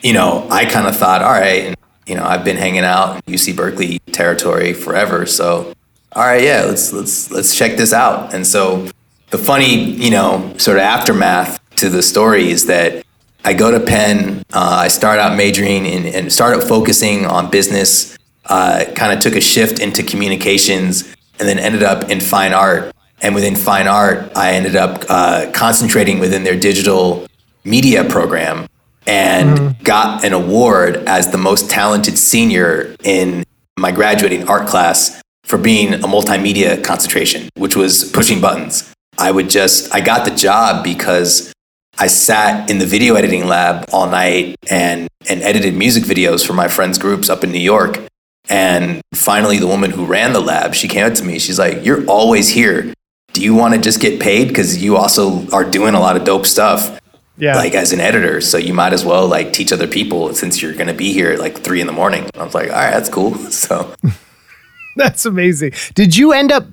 [0.02, 3.16] you know, I kind of thought, all right, and, you know, I've been hanging out
[3.26, 5.74] in UC Berkeley territory forever, so
[6.12, 8.32] all right, yeah, let's let's let's check this out.
[8.34, 8.86] And so
[9.34, 13.04] the funny, you know, sort of aftermath to the story is that
[13.44, 14.44] I go to Penn.
[14.52, 18.16] Uh, I start out majoring in and start out focusing on business.
[18.44, 21.02] Uh, kind of took a shift into communications,
[21.40, 22.94] and then ended up in fine art.
[23.22, 27.26] And within fine art, I ended up uh, concentrating within their digital
[27.64, 28.68] media program
[29.04, 33.42] and got an award as the most talented senior in
[33.76, 38.93] my graduating art class for being a multimedia concentration, which was pushing buttons.
[39.18, 41.52] I would just, I got the job because
[41.98, 46.52] I sat in the video editing lab all night and, and edited music videos for
[46.52, 48.00] my friends' groups up in New York.
[48.48, 51.38] And finally, the woman who ran the lab, she came up to me.
[51.38, 52.92] She's like, You're always here.
[53.32, 54.48] Do you want to just get paid?
[54.48, 57.00] Because you also are doing a lot of dope stuff
[57.38, 57.56] Yeah.
[57.56, 58.40] like as an editor.
[58.42, 61.30] So you might as well like teach other people since you're going to be here
[61.32, 62.28] at like three in the morning.
[62.34, 63.34] I was like, all right, that's cool.
[63.50, 63.94] So
[64.96, 65.72] That's amazing.
[65.94, 66.66] Did you end up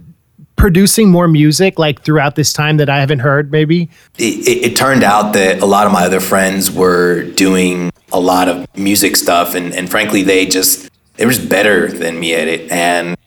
[0.62, 3.90] producing more music like throughout this time that I haven't heard maybe?
[4.20, 8.20] it, it, it turned out that a lot of my other friends were doing a
[8.20, 9.56] lot of music stuff.
[9.56, 12.72] And, and frankly, they just, they were just better than me at it.
[12.72, 13.18] And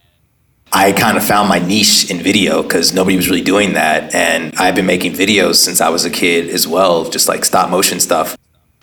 [0.73, 4.15] I kind of found my niche in video because nobody was really doing that.
[4.15, 7.69] And I've been making videos since I was a kid as well, just like stop
[7.69, 8.37] motion stuff.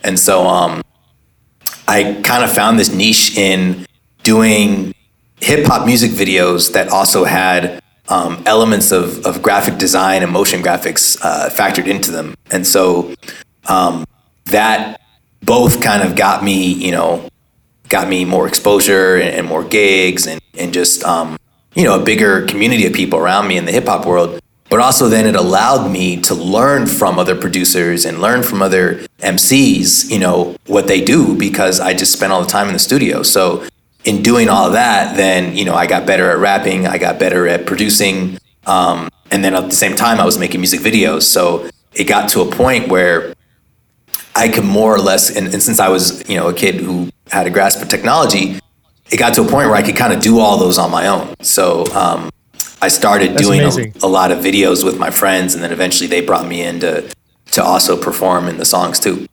[0.04, 0.84] And so um,
[1.88, 3.86] I kind of found this niche in
[4.24, 4.94] doing
[5.40, 7.81] hip hop music videos that also had
[8.12, 12.36] um, elements of, of graphic design and motion graphics uh, factored into them.
[12.52, 13.16] And so
[13.68, 14.06] um,
[14.46, 15.00] that
[15.42, 17.30] both kind of got me, you know,
[17.88, 21.38] got me more exposure and, and more gigs and, and just, um,
[21.74, 24.42] you know, a bigger community of people around me in the hip hop world.
[24.70, 29.06] but also then it allowed me to learn from other producers and learn from other
[29.20, 32.80] MCs, you know, what they do because I just spent all the time in the
[32.80, 33.24] studio.
[33.24, 33.66] So
[34.04, 37.20] in doing all of that, then, you know, I got better at rapping, I got
[37.20, 38.38] better at producing.
[38.66, 41.24] Um, and then at the same time, I was making music videos.
[41.24, 43.34] So it got to a point where
[44.36, 47.10] I could more or less, and, and since I was, you know, a kid who
[47.30, 48.60] had a grasp of technology,
[49.12, 51.08] it got to a point where I could kind of do all those on my
[51.08, 51.36] own.
[51.42, 52.30] So um,
[52.82, 56.08] I started That's doing a, a lot of videos with my friends, and then eventually
[56.08, 57.12] they brought me in to
[57.52, 59.28] to also perform in the songs too.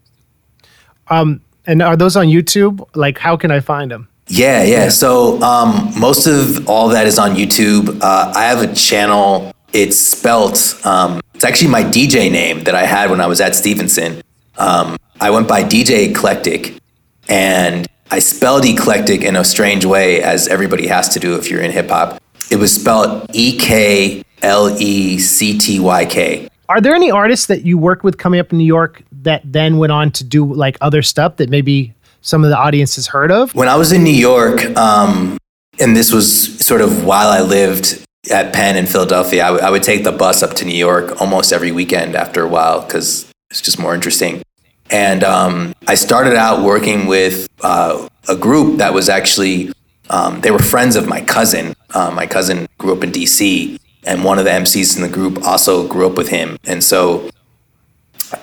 [1.68, 2.84] And are those on YouTube?
[2.96, 4.08] Like, how can I find them?
[4.28, 4.88] Yeah, yeah.
[4.90, 8.00] So um, most of all that is on YouTube.
[8.02, 9.52] Uh, I have a channel.
[9.72, 10.78] It's spelt.
[10.84, 14.22] Um, it's actually my DJ name that I had when I was at Stevenson.
[14.58, 16.78] Um, I went by DJ Eklectyk,
[17.28, 21.62] and I spelled eclectic in a strange way, as everybody has to do if you're
[21.62, 22.22] in hip hop.
[22.50, 26.48] It was spelled E K L E C T Y K.
[26.68, 29.78] Are there any artists that you work with coming up in New York that then
[29.78, 33.30] went on to do like other stuff that maybe some of the audience has heard
[33.30, 33.54] of?
[33.54, 35.38] When I was in New York, um,
[35.80, 39.70] and this was sort of while I lived at Penn in Philadelphia, I, w- I
[39.70, 43.30] would take the bus up to New York almost every weekend after a while because
[43.50, 44.42] it's just more interesting.
[44.90, 49.72] And um, I started out working with uh, a group that was actually,
[50.10, 51.74] um, they were friends of my cousin.
[51.90, 55.44] Uh, my cousin grew up in DC, and one of the MCs in the group
[55.44, 56.56] also grew up with him.
[56.64, 57.28] And so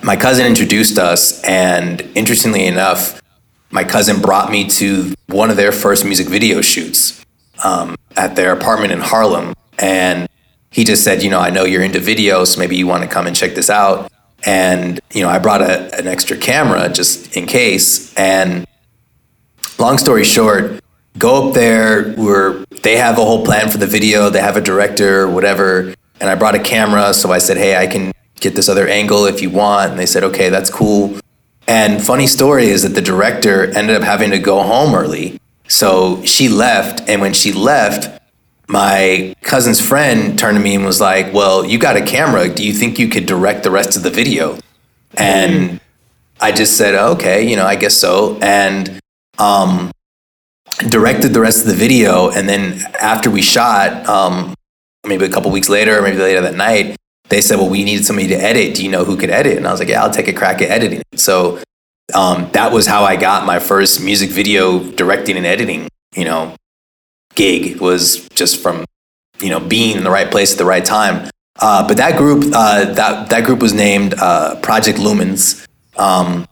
[0.02, 3.20] my cousin introduced us, and interestingly enough,
[3.76, 7.22] my cousin brought me to one of their first music video shoots
[7.62, 9.52] um, at their apartment in Harlem.
[9.78, 10.30] And
[10.70, 13.26] he just said, you know, I know you're into videos, maybe you want to come
[13.26, 14.10] and check this out.
[14.46, 18.14] And, you know, I brought a, an extra camera just in case.
[18.14, 18.66] And
[19.78, 20.82] long story short,
[21.18, 22.14] go up there.
[22.16, 25.94] We're, they have a whole plan for the video, they have a director, whatever.
[26.18, 27.12] And I brought a camera.
[27.12, 29.90] So I said, hey, I can get this other angle if you want.
[29.90, 31.20] And they said, okay, that's cool.
[31.68, 35.40] And funny story is that the director ended up having to go home early.
[35.68, 37.08] So she left.
[37.08, 38.22] And when she left,
[38.68, 42.48] my cousin's friend turned to me and was like, Well, you got a camera.
[42.48, 44.58] Do you think you could direct the rest of the video?
[45.14, 45.80] And
[46.40, 48.38] I just said, Okay, you know, I guess so.
[48.40, 49.00] And
[49.38, 49.90] um,
[50.88, 52.30] directed the rest of the video.
[52.30, 54.54] And then after we shot, um,
[55.06, 56.96] maybe a couple weeks later, maybe later that night,
[57.28, 58.74] they said, Well, we needed somebody to edit.
[58.74, 59.56] Do you know who could edit?
[59.56, 61.02] And I was like, Yeah, I'll take a crack at editing.
[61.14, 61.60] So
[62.14, 66.54] um, that was how I got my first music video directing and editing, you know,
[67.34, 68.84] gig was just from,
[69.40, 71.28] you know, being in the right place at the right time.
[71.58, 75.66] Uh, but that group, uh, that, that group was named uh, Project Lumens.
[75.96, 76.46] Um,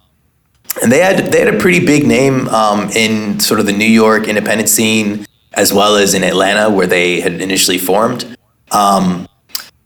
[0.82, 3.84] and they had they had a pretty big name um, in sort of the New
[3.84, 8.36] York independent scene as well as in Atlanta where they had initially formed.
[8.72, 9.28] Um,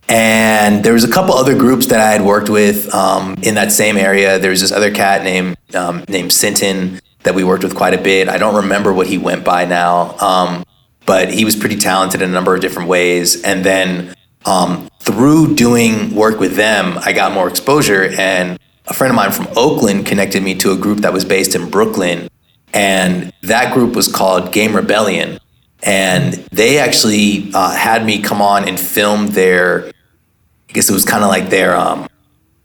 [0.09, 3.73] and there was a couple other groups that I had worked with um, in that
[3.73, 4.39] same area.
[4.39, 7.99] There was this other cat named um, named Sinton that we worked with quite a
[7.99, 8.29] bit.
[8.29, 10.65] I don't remember what he went by now, um,
[11.05, 13.43] but he was pretty talented in a number of different ways.
[13.43, 14.15] And then
[14.47, 18.11] um, through doing work with them, I got more exposure.
[18.19, 21.55] And a friend of mine from Oakland connected me to a group that was based
[21.55, 22.31] in Brooklyn,
[22.73, 25.39] and that group was called Game Rebellion.
[25.83, 29.93] And they actually uh, had me come on and film their
[30.69, 32.09] I guess it was kind of like their um,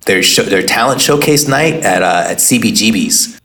[0.06, 3.40] their show, their talent showcase night at uh, at CBGB's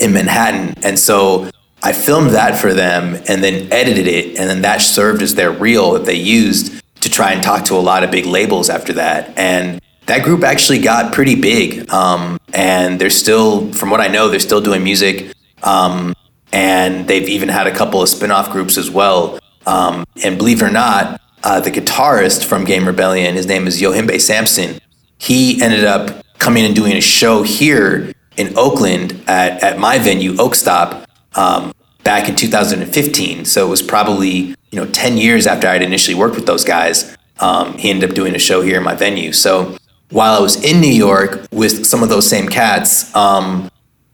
[0.00, 1.50] in Manhattan, and so
[1.82, 5.50] I filmed that for them and then edited it, and then that served as their
[5.50, 8.94] reel that they used to try and talk to a lot of big labels after
[8.94, 14.08] that, and that group actually got pretty big, um, and they're still, from what I
[14.08, 16.14] know, they're still doing music, um,
[16.52, 20.64] and they've even had a couple of spin-off groups as well, um, and believe it
[20.64, 24.80] or not uh, the guitarist from Game Rebellion, his name is Yohimbe Sampson.
[25.18, 30.32] He ended up coming and doing a show here in Oakland at, at my venue,
[30.34, 31.72] Oakstop, um,
[32.02, 33.44] back in 2015.
[33.44, 37.16] So it was probably you know 10 years after I'd initially worked with those guys.
[37.38, 39.32] Um, he ended up doing a show here in my venue.
[39.32, 39.76] So
[40.10, 43.70] while I was in New York with some of those same cats, um,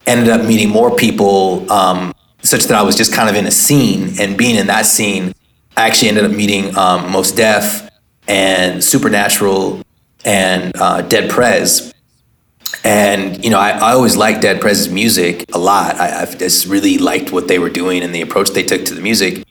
[0.06, 3.50] ended up meeting more people um, such that I was just kind of in a
[3.50, 5.34] scene and being in that scene
[5.76, 7.90] I actually ended up meeting um, Mos Def
[8.26, 9.82] and Supernatural
[10.24, 11.92] and uh, Dead Prez.
[12.82, 15.96] And, you know, I, I always liked Dead Prez's music a lot.
[15.96, 18.94] I, I've just really liked what they were doing and the approach they took to
[18.94, 19.44] the music.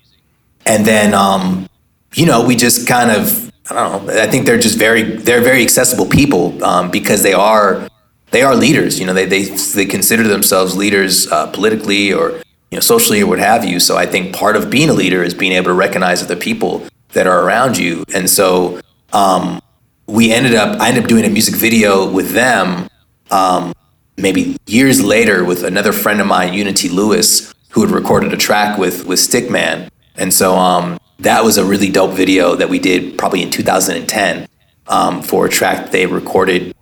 [0.66, 1.70] And then, um,
[2.16, 5.42] you know, we just kind of, I don't know, I think they're just very, they're
[5.42, 7.88] very accessible people um, because they are,
[8.32, 9.00] they are leaders.
[9.00, 12.42] You know, they, they, they consider themselves leaders uh, politically or
[12.76, 13.80] you know, socially or what have you.
[13.80, 16.86] So I think part of being a leader is being able to recognize other people
[17.14, 18.04] that are around you.
[18.14, 18.82] And so,
[19.14, 19.62] um,
[20.08, 22.90] we ended up, I ended up doing a music video with them
[23.32, 23.74] um,
[24.18, 28.78] maybe years later with another friend of mine, Unity Lewis, who had recorded a track
[28.78, 29.90] with with Stickman.
[30.18, 34.50] And so um, that was a really dope video that we did probably in 2010
[34.88, 36.76] um, for a track they recorded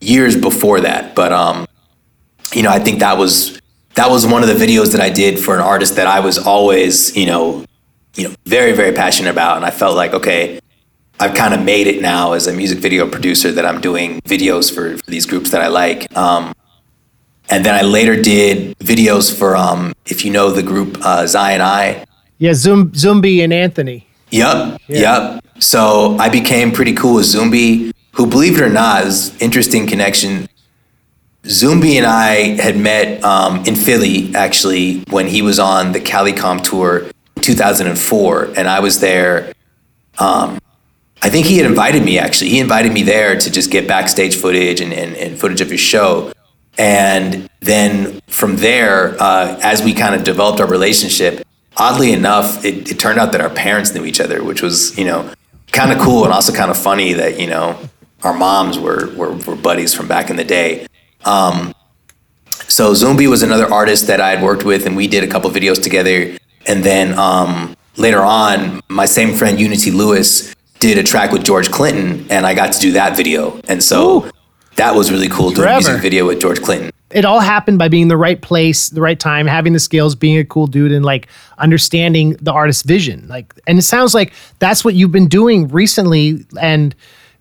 [0.00, 1.14] years before that.
[1.14, 1.66] But um,
[2.54, 3.60] you know, I think that was
[3.94, 6.38] that was one of the videos that I did for an artist that I was
[6.38, 7.64] always, you know,
[8.14, 10.60] you know, very very passionate about, and I felt like okay.
[11.20, 14.74] I've kind of made it now as a music video producer that I'm doing videos
[14.74, 16.16] for, for these groups that I like.
[16.16, 16.52] Um,
[17.48, 21.60] and then I later did videos for, um, if you know the group uh, Zion
[21.60, 22.04] I.
[22.38, 24.06] Yeah, Zoom, Zumbi and Anthony.
[24.30, 25.34] Yep, yeah.
[25.34, 25.44] yep.
[25.60, 30.48] So I became pretty cool with Zumbi, who, believe it or not, is interesting connection.
[31.44, 36.62] Zumbi and I had met um, in Philly actually when he was on the CaliCom
[36.62, 39.52] tour in 2004, and I was there.
[40.18, 40.60] Um,
[41.20, 42.50] I think he had invited me actually.
[42.50, 45.80] He invited me there to just get backstage footage and, and, and footage of his
[45.80, 46.32] show.
[46.78, 51.44] And then from there, uh, as we kind of developed our relationship,
[51.76, 55.04] oddly enough, it, it turned out that our parents knew each other, which was, you
[55.04, 55.32] know,
[55.72, 57.78] kind of cool and also kind of funny that, you know,
[58.22, 60.86] our moms were, were, were buddies from back in the day.
[61.24, 61.74] Um,
[62.68, 65.50] so Zumbi was another artist that I had worked with, and we did a couple
[65.50, 66.36] videos together.
[66.66, 71.70] And then um, later on, my same friend Unity Lewis did a track with George
[71.70, 73.60] Clinton, and I got to do that video.
[73.68, 74.30] And so Ooh
[74.76, 76.90] that was really cool doing a music video with George Clinton.
[77.10, 80.14] It all happened by being in the right place, the right time, having the skills,
[80.14, 83.28] being a cool dude, and like understanding the artist's vision.
[83.28, 86.94] Like, and it sounds like that's what you've been doing recently, and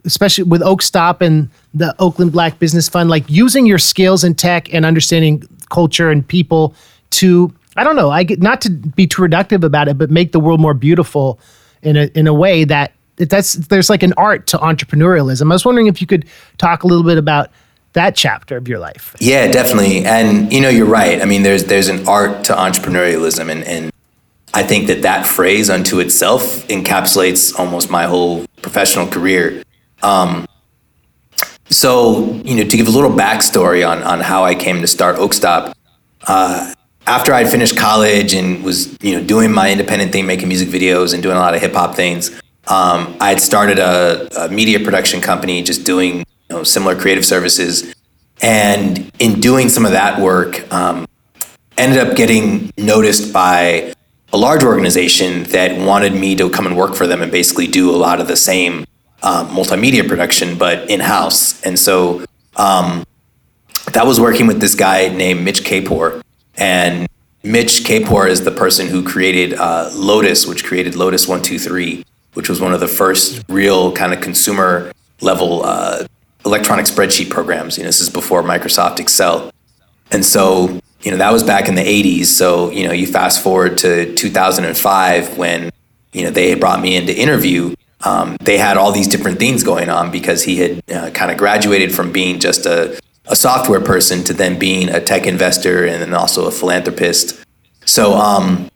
[0.05, 4.73] especially with Oakstop and the Oakland Black Business Fund, like using your skills in tech
[4.73, 6.73] and understanding culture and people
[7.11, 10.31] to, I don't know, I get not to be too reductive about it, but make
[10.31, 11.39] the world more beautiful
[11.81, 15.51] in a in a way that that's there's like an art to entrepreneurialism.
[15.51, 16.25] I was wondering if you could
[16.57, 17.51] talk a little bit about
[17.93, 19.15] that chapter of your life.
[19.19, 20.05] Yeah, definitely.
[20.05, 21.21] And you know, you're right.
[21.21, 23.91] I mean, there's there's an art to entrepreneurialism, and and
[24.53, 29.63] I think that that phrase unto itself encapsulates almost my whole professional career.
[30.03, 30.47] Um,
[31.69, 35.15] so, you know, to give a little backstory on on how I came to start
[35.15, 35.73] Oakstop,
[36.27, 36.73] uh,
[37.07, 41.13] after I'd finished college and was you know doing my independent thing, making music videos
[41.13, 42.29] and doing a lot of hip hop things,
[42.67, 47.25] um, I had started a, a, media production company, just doing you know, similar creative
[47.25, 47.93] services,
[48.41, 51.07] and in doing some of that work, um,
[51.77, 53.93] ended up getting noticed by
[54.33, 57.89] a large organization that wanted me to come and work for them and basically do
[57.89, 58.85] a lot of the same
[59.23, 61.61] um, multimedia production, but in house.
[61.63, 63.05] And so um,
[63.93, 66.21] that was working with this guy named Mitch Kapor.
[66.57, 67.07] And
[67.43, 72.61] Mitch Kapor is the person who created uh, Lotus, which created Lotus 123 which was
[72.61, 74.91] one of the first real kind of consumer
[75.21, 76.05] level uh,
[76.45, 77.77] electronic spreadsheet programs.
[77.77, 79.51] You know, this is before Microsoft Excel.
[80.11, 82.25] And so, you know, that was back in the 80s.
[82.25, 85.71] So, you know, you fast forward to 2005 when,
[86.13, 87.75] you know, they brought me in to interview.
[88.03, 91.37] Um, they had all these different things going on because he had uh, kind of
[91.37, 96.01] graduated from being just a, a software person to then being a tech investor and
[96.01, 97.43] then also a philanthropist.
[97.85, 98.69] So, um,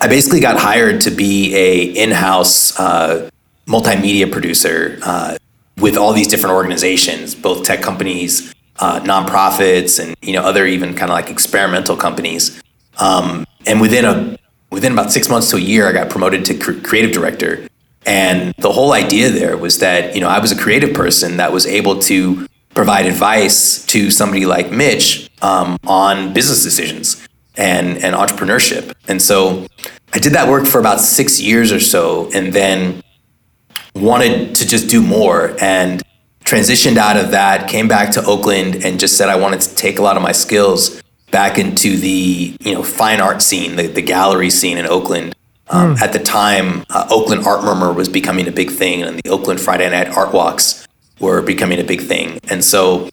[0.00, 3.28] I basically got hired to be a in-house uh,
[3.66, 5.36] multimedia producer uh,
[5.78, 10.94] with all these different organizations, both tech companies, uh, nonprofits, and you know other even
[10.94, 12.62] kind of like experimental companies.
[12.98, 14.38] Um, and within a
[14.70, 17.66] within about six months to a year, I got promoted to cr- creative director.
[18.06, 21.52] And the whole idea there was that you know I was a creative person that
[21.52, 27.26] was able to provide advice to somebody like Mitch um, on business decisions
[27.56, 28.92] and, and entrepreneurship.
[29.06, 29.66] And so
[30.12, 33.02] I did that work for about six years or so and then
[33.94, 36.02] wanted to just do more and
[36.44, 39.98] transitioned out of that, came back to Oakland and just said I wanted to take
[39.98, 44.02] a lot of my skills back into the you know fine art scene, the, the
[44.02, 45.34] gallery scene in Oakland.
[45.70, 46.00] Um, mm.
[46.00, 49.60] At the time, uh, Oakland Art Murmur was becoming a big thing, and the Oakland
[49.60, 50.86] Friday Night Art Walks
[51.20, 52.38] were becoming a big thing.
[52.50, 53.08] And so,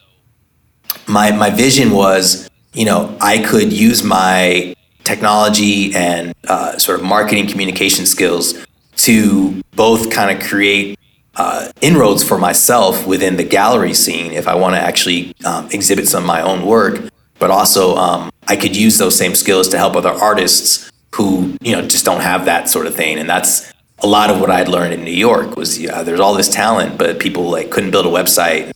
[1.08, 7.06] my my vision was you know, I could use my technology and uh, sort of
[7.06, 8.66] marketing communication skills
[8.98, 10.98] to both kind of create
[11.36, 16.08] uh, inroads for myself within the gallery scene if I want to actually um, exhibit
[16.08, 19.78] some of my own work, but also um, I could use those same skills to
[19.78, 23.72] help other artists who you know just don't have that sort of thing, and that's
[24.00, 26.98] a lot of what I'd learned in New York was yeah, there's all this talent,
[26.98, 28.72] but people like couldn't build a website,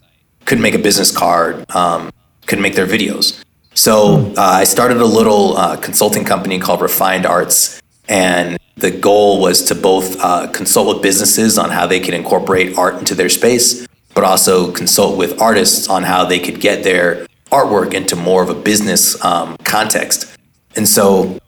[0.46, 2.12] couldn't make a business card, um,
[2.46, 3.42] couldn't make their videos.
[3.74, 9.42] So uh, I started a little uh, consulting company called Refined Arts, and the goal
[9.42, 13.30] was to both uh, consult with businesses on how they could incorporate art into their
[13.30, 18.44] space, but also consult with artists on how they could get their artwork into more
[18.44, 20.38] of a business um, context.
[20.76, 21.40] And so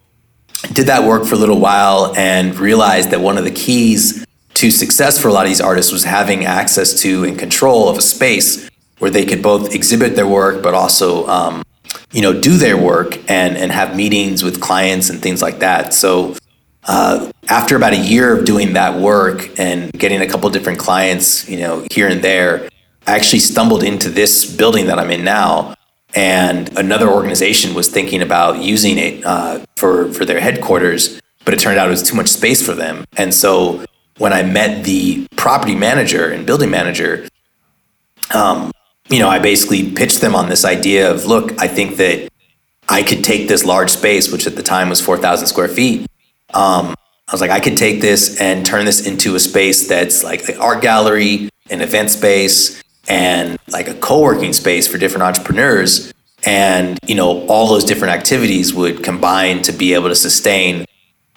[0.73, 4.71] did that work for a little while and realized that one of the keys to
[4.71, 8.01] success for a lot of these artists was having access to and control of a
[8.01, 11.63] space where they could both exhibit their work but also um,
[12.11, 15.93] you know do their work and and have meetings with clients and things like that.
[15.93, 16.35] So
[16.87, 21.47] uh, after about a year of doing that work and getting a couple different clients
[21.49, 22.69] you know here and there
[23.05, 25.75] i actually stumbled into this building that i'm in now
[26.17, 31.59] and another organization was thinking about using it uh, for for their headquarters, but it
[31.59, 33.05] turned out it was too much space for them.
[33.21, 33.85] And so
[34.17, 37.29] when I met the property manager and building manager,
[38.33, 38.71] um,
[39.09, 42.17] you know, I basically pitched them on this idea of, look, I think that
[42.89, 45.99] I could take this large space, which at the time was four thousand square feet.
[46.53, 46.95] Um,
[47.27, 50.49] I was like, I could take this and turn this into a space that's like
[50.49, 56.13] an art gallery, an event space, and like a co-working space for different entrepreneurs
[56.45, 60.85] and you know all those different activities would combine to be able to sustain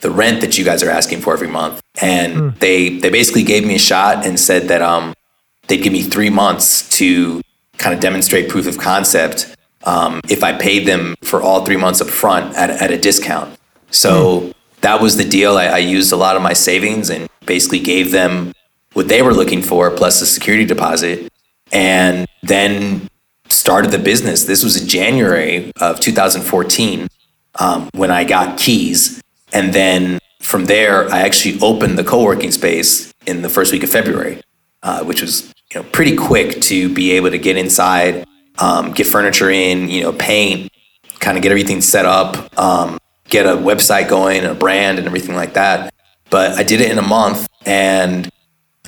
[0.00, 2.58] the rent that you guys are asking for every month and mm.
[2.58, 5.14] they they basically gave me a shot and said that um
[5.68, 7.40] they'd give me three months to
[7.78, 12.00] kind of demonstrate proof of concept um, if I paid them for all three months
[12.00, 13.58] up front at, at a discount.
[13.90, 14.54] So mm.
[14.82, 15.56] that was the deal.
[15.56, 18.52] I, I used a lot of my savings and basically gave them
[18.92, 21.29] what they were looking for plus a security deposit
[21.72, 23.08] and then
[23.48, 24.44] started the business.
[24.44, 27.08] This was in January of 2014
[27.56, 29.20] um, when I got keys.
[29.52, 33.82] And then from there, I actually opened the co working space in the first week
[33.82, 34.40] of February,
[34.82, 38.26] uh, which was you know, pretty quick to be able to get inside,
[38.58, 40.72] um, get furniture in, you know, paint,
[41.18, 42.98] kind of get everything set up, um,
[43.28, 45.92] get a website going, a brand, and everything like that.
[46.30, 47.48] But I did it in a month.
[47.66, 48.30] And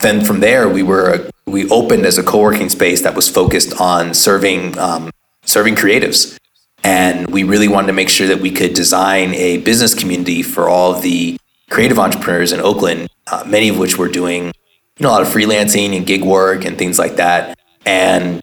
[0.03, 4.15] then from there, we were we opened as a co-working space that was focused on
[4.15, 5.11] serving um,
[5.45, 6.39] serving creatives,
[6.85, 10.69] and we really wanted to make sure that we could design a business community for
[10.69, 11.37] all the
[11.71, 15.29] creative entrepreneurs in Oakland, uh, many of which were doing you know a lot of
[15.29, 17.59] freelancing and gig work and things like that.
[17.87, 18.43] And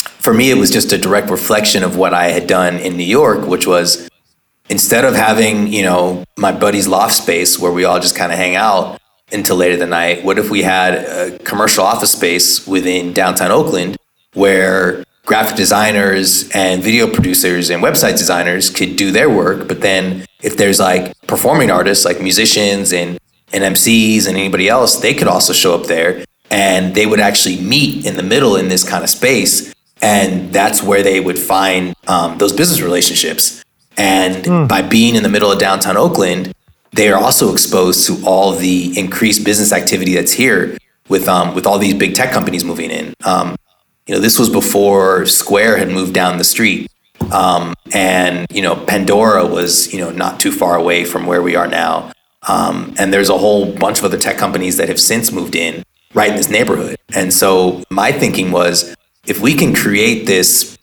[0.00, 3.04] for me, it was just a direct reflection of what I had done in New
[3.04, 4.08] York, which was
[4.68, 8.38] instead of having you know my buddy's loft space where we all just kind of
[8.38, 8.98] hang out
[9.34, 10.24] until later the night?
[10.24, 13.96] What if we had a commercial office space within downtown Oakland
[14.34, 20.24] where graphic designers and video producers and website designers could do their work, but then
[20.42, 23.18] if there's like performing artists like musicians and,
[23.52, 27.60] and MCs and anybody else, they could also show up there and they would actually
[27.60, 29.72] meet in the middle in this kind of space.
[30.02, 33.64] And that's where they would find um, those business relationships.
[33.96, 34.68] And mm.
[34.68, 36.52] by being in the middle of downtown Oakland,
[36.94, 40.78] they are also exposed to all the increased business activity that's here
[41.08, 43.14] with um, with all these big tech companies moving in.
[43.24, 43.56] Um,
[44.06, 46.90] you know, this was before Square had moved down the street,
[47.32, 51.56] um, and you know, Pandora was you know not too far away from where we
[51.56, 52.12] are now.
[52.46, 55.82] Um, and there's a whole bunch of other tech companies that have since moved in
[56.12, 56.96] right in this neighborhood.
[57.14, 58.94] And so my thinking was,
[59.26, 60.78] if we can create this,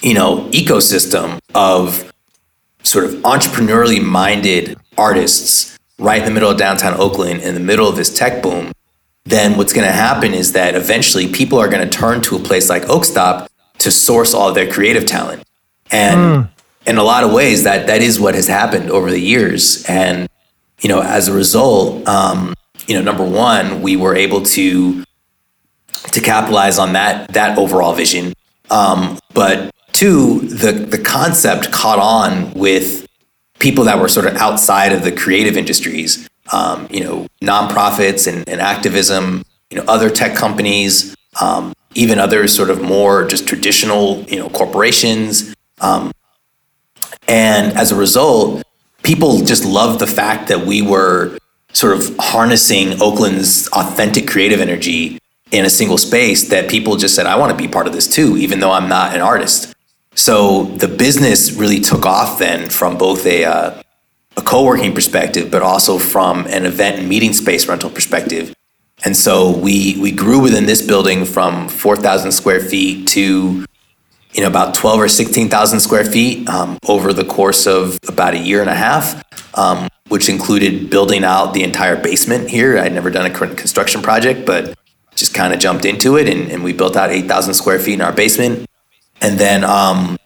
[0.00, 2.10] you know, ecosystem of
[2.82, 7.88] sort of entrepreneurially minded artists right in the middle of downtown Oakland in the middle
[7.88, 8.72] of this tech boom,
[9.24, 12.38] then what's going to happen is that eventually people are going to turn to a
[12.38, 13.48] place like Oakstop
[13.78, 15.42] to source all their creative talent.
[15.90, 16.48] And mm.
[16.86, 19.84] in a lot of ways, that that is what has happened over the years.
[19.86, 20.28] And
[20.80, 22.54] you know, as a result, um,
[22.86, 25.04] you know, number one, we were able to
[26.12, 28.32] to capitalize on that that overall vision.
[28.70, 33.06] Um, but two, the the concept caught on with
[33.60, 38.48] people that were sort of outside of the creative industries, um, you know, nonprofits and,
[38.48, 44.22] and, activism, you know, other tech companies, um, even other sort of more just traditional,
[44.22, 45.54] you know, corporations.
[45.80, 46.10] Um,
[47.28, 48.64] and as a result,
[49.02, 51.38] people just loved the fact that we were
[51.72, 55.18] sort of harnessing Oakland's authentic creative energy
[55.52, 58.08] in a single space that people just said, I want to be part of this
[58.08, 59.69] too, even though I'm not an artist.
[60.20, 63.82] So the business really took off then from both a uh,
[64.36, 68.54] a co-working perspective, but also from an event and meeting space rental perspective.
[69.02, 69.32] And so
[69.66, 73.64] we we grew within this building from four thousand square feet to
[74.34, 78.34] you know about twelve or sixteen thousand square feet um, over the course of about
[78.34, 79.24] a year and a half,
[79.56, 82.78] um, which included building out the entire basement here.
[82.78, 84.76] I'd never done a construction project, but
[85.16, 87.94] just kind of jumped into it, and, and we built out eight thousand square feet
[87.94, 88.66] in our basement.
[89.20, 90.16] And then um,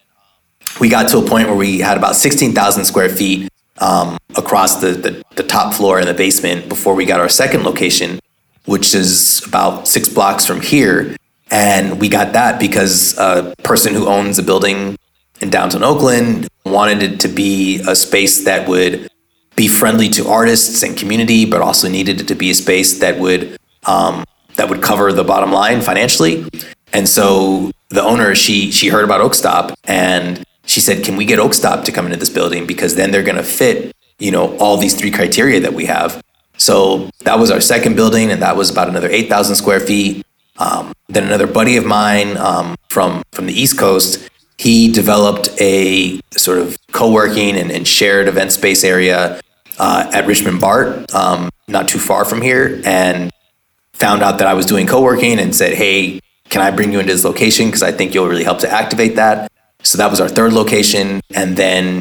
[0.81, 4.93] we got to a point where we had about 16,000 square feet um, across the,
[4.93, 8.21] the, the top floor and the basement before we got our second location,
[8.67, 11.17] which is about six blocks from here.
[11.51, 14.97] And we got that because a person who owns a building
[15.41, 19.09] in downtown Oakland wanted it to be a space that would
[19.57, 23.19] be friendly to artists and community, but also needed it to be a space that
[23.19, 24.25] would um,
[24.57, 26.49] that would cover the bottom line financially.
[26.93, 31.39] And so the owner, she she heard about Oakstop and she said, "Can we get
[31.39, 34.77] Oakstop to come into this building because then they're going to fit, you know, all
[34.77, 36.23] these three criteria that we have."
[36.57, 40.25] So that was our second building, and that was about another eight thousand square feet.
[40.59, 44.29] Um, then another buddy of mine um, from from the East Coast,
[44.59, 49.41] he developed a sort of co-working and, and shared event space area
[49.79, 53.33] uh, at Richmond BART, um, not too far from here, and
[53.93, 56.21] found out that I was doing co-working and said, "Hey,
[56.55, 59.17] can I bring you into this location because I think you'll really help to activate
[59.17, 59.51] that."
[59.83, 62.01] So that was our third location, and then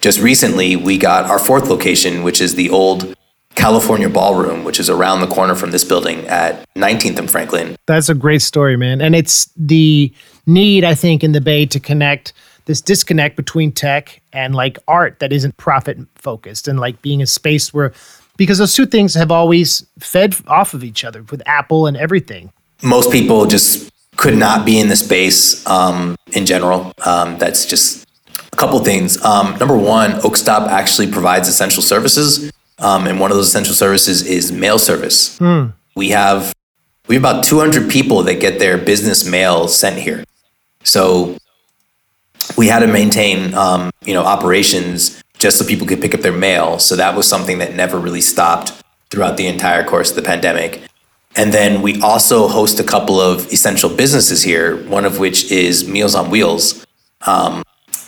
[0.00, 3.16] just recently we got our fourth location, which is the old
[3.54, 7.76] California Ballroom, which is around the corner from this building at 19th and Franklin.
[7.86, 9.00] That's a great story, man.
[9.00, 10.12] And it's the
[10.46, 12.34] need, I think, in the Bay to connect
[12.66, 17.26] this disconnect between tech and like art that isn't profit focused and like being a
[17.26, 17.92] space where,
[18.36, 22.52] because those two things have always fed off of each other with Apple and everything.
[22.82, 26.92] Most people just could not be in the space um, in general.
[27.04, 28.06] Um, that's just
[28.52, 29.22] a couple things.
[29.24, 34.26] Um, number one, Oakstop actually provides essential services um, and one of those essential services
[34.26, 35.38] is mail service.
[35.38, 35.66] Hmm.
[35.94, 36.52] We have
[37.06, 40.24] we have about 200 people that get their business mail sent here.
[40.82, 41.36] So
[42.56, 46.32] we had to maintain um, you know operations just so people could pick up their
[46.32, 46.78] mail.
[46.78, 48.72] So that was something that never really stopped
[49.10, 50.82] throughout the entire course of the pandemic.
[51.36, 55.88] And then we also host a couple of essential businesses here, one of which is
[55.88, 56.86] Meals on Wheels.
[57.26, 57.64] Um,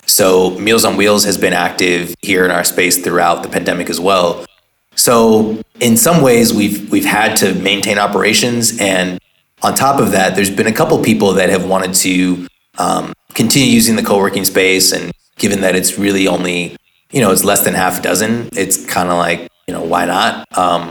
[0.07, 3.99] so Meals on Wheels has been active here in our space throughout the pandemic as
[3.99, 4.47] well.
[4.95, 9.21] So in some ways, we've we've had to maintain operations, and
[9.63, 12.47] on top of that, there's been a couple people that have wanted to
[12.79, 16.77] um, continue using the co-working space, and given that it's really only
[17.11, 20.07] you know it's less than half a dozen, it's kind of like you know why
[20.07, 20.47] not?
[20.57, 20.91] Um,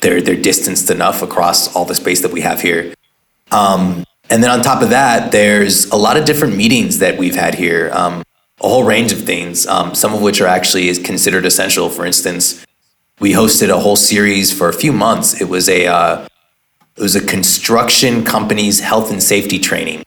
[0.00, 2.94] they're they're distanced enough across all the space that we have here.
[3.50, 7.34] Um, and then on top of that, there's a lot of different meetings that we've
[7.34, 8.22] had here, um,
[8.60, 11.88] a whole range of things, um, some of which are actually considered essential.
[11.88, 12.64] For instance,
[13.18, 15.40] we hosted a whole series for a few months.
[15.40, 16.26] It was a uh,
[16.96, 20.04] it was a construction company's health and safety training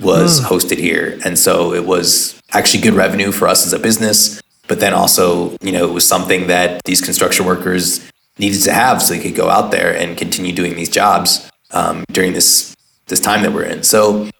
[0.00, 0.44] was mm.
[0.44, 4.40] hosted here, and so it was actually good revenue for us as a business.
[4.66, 8.00] But then also, you know, it was something that these construction workers
[8.38, 12.04] needed to have so they could go out there and continue doing these jobs um,
[12.10, 12.74] during this
[13.06, 13.82] this time that we're in.
[13.82, 14.30] So,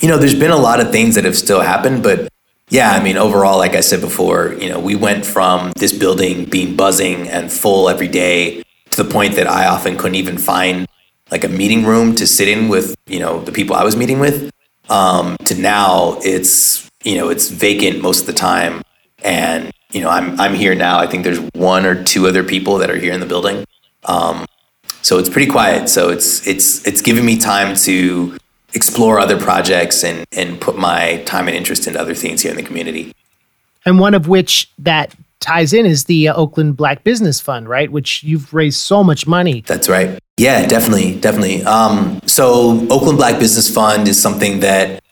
[0.00, 2.28] you know, there's been a lot of things that have still happened, but
[2.70, 6.44] yeah, I mean, overall, like I said before, you know, we went from this building
[6.46, 10.86] being buzzing and full every day to the point that I often couldn't even find
[11.30, 14.18] like a meeting room to sit in with, you know, the people I was meeting
[14.18, 14.50] with.
[14.88, 18.82] Um, to now, it's you know, it's vacant most of the time,
[19.22, 20.98] and you know, I'm I'm here now.
[20.98, 23.64] I think there's one or two other people that are here in the building.
[24.04, 24.46] Um,
[25.02, 25.88] so it's pretty quiet.
[25.88, 28.36] So it's it's it's giving me time to
[28.74, 32.56] explore other projects and and put my time and interest into other things here in
[32.56, 33.12] the community.
[33.86, 37.90] And one of which that ties in is the uh, Oakland Black Business Fund, right?
[37.90, 39.62] Which you've raised so much money.
[39.66, 40.18] That's right.
[40.36, 41.62] Yeah, definitely, definitely.
[41.64, 45.02] Um, so Oakland Black Business Fund is something that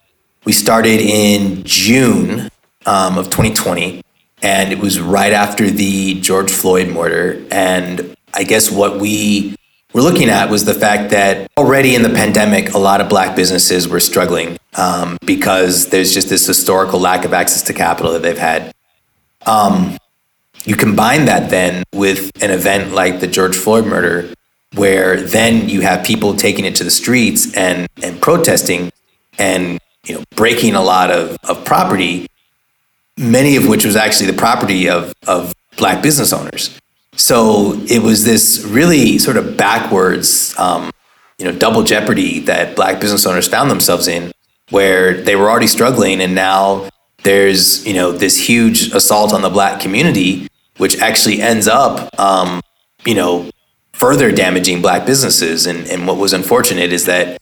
[0.44, 2.48] we started in June
[2.86, 4.02] um, of 2020,
[4.46, 7.44] and it was right after the George Floyd murder.
[7.50, 9.56] And I guess what we
[9.92, 13.34] we're looking at was the fact that already in the pandemic, a lot of black
[13.34, 18.22] businesses were struggling um, because there's just this historical lack of access to capital that
[18.22, 18.72] they've had.
[19.46, 19.98] Um,
[20.64, 24.32] you combine that then with an event like the George Floyd murder,
[24.76, 28.92] where then you have people taking it to the streets and, and protesting
[29.38, 32.28] and you know breaking a lot of, of property,
[33.16, 36.78] many of which was actually the property of, of black business owners.
[37.16, 40.90] So it was this really sort of backwards, um,
[41.38, 44.32] you know, double jeopardy that black business owners found themselves in,
[44.70, 46.88] where they were already struggling, and now
[47.22, 52.60] there's you know this huge assault on the black community, which actually ends up, um,
[53.06, 53.50] you know,
[53.92, 55.66] further damaging black businesses.
[55.66, 57.40] And, and what was unfortunate is that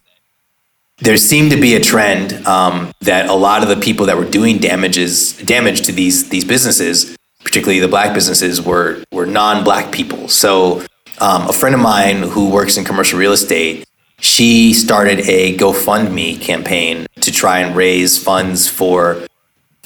[0.99, 4.25] there seemed to be a trend um, that a lot of the people that were
[4.29, 10.29] doing damages damage to these these businesses particularly the black businesses, were were non-black people.
[10.29, 10.81] So
[11.21, 13.87] um, a friend of mine who works in commercial real estate,
[14.19, 19.25] she started a GoFundMe campaign to try and raise funds for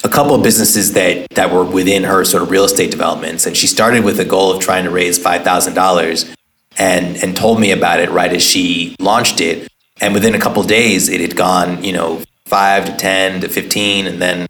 [0.03, 3.55] a couple of businesses that that were within her sort of real estate developments, and
[3.55, 6.33] she started with a goal of trying to raise five thousand dollars,
[6.77, 9.68] and and told me about it right as she launched it,
[10.01, 14.07] and within a couple days it had gone, you know, five to ten to fifteen,
[14.07, 14.47] and then,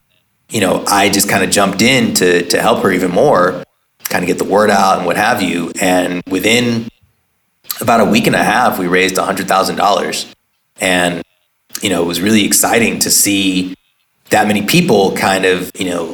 [0.50, 3.64] you know, I just kind of jumped in to to help her even more,
[4.06, 6.88] kind of get the word out and what have you, and within
[7.82, 10.34] about a week and a half, we raised hundred thousand dollars,
[10.80, 11.24] and
[11.82, 13.76] you know, it was really exciting to see
[14.30, 16.14] that many people kind of, you know,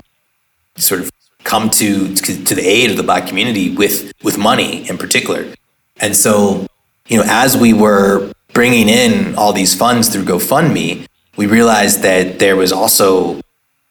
[0.78, 1.12] sort of
[1.44, 5.54] come to to the aid of the black community with with money in particular.
[6.02, 6.68] And so,
[7.08, 12.40] you know, as we were bringing in all these funds through GoFundMe, we realized that
[12.40, 13.36] there was also,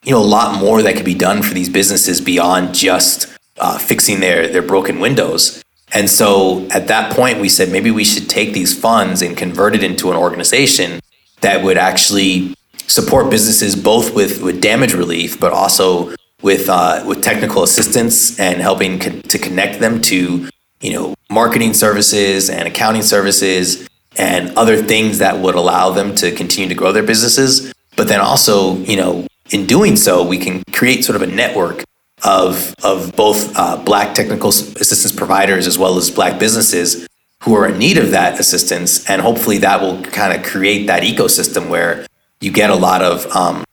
[0.02, 3.78] you know, a lot more that could be done for these businesses beyond just uh,
[3.78, 5.62] fixing their their broken windows.
[5.92, 9.76] And so, at that point, we said maybe we should take these funds and convert
[9.76, 11.00] it into an organization
[11.42, 12.54] that would actually
[12.88, 18.60] support businesses both with, with damage relief, but also with uh, with technical assistance and
[18.60, 20.48] helping co- to connect them to
[20.80, 23.86] you know marketing services and accounting services
[24.16, 27.72] and other things that would allow them to continue to grow their businesses.
[27.96, 31.84] But then also, you know, in doing so, we can create sort of a network
[32.24, 37.06] of of both uh, black technical assistance providers as well as black businesses
[37.42, 41.02] who are in need of that assistance, and hopefully that will kind of create that
[41.02, 42.06] ecosystem where
[42.40, 43.64] you get a lot of um,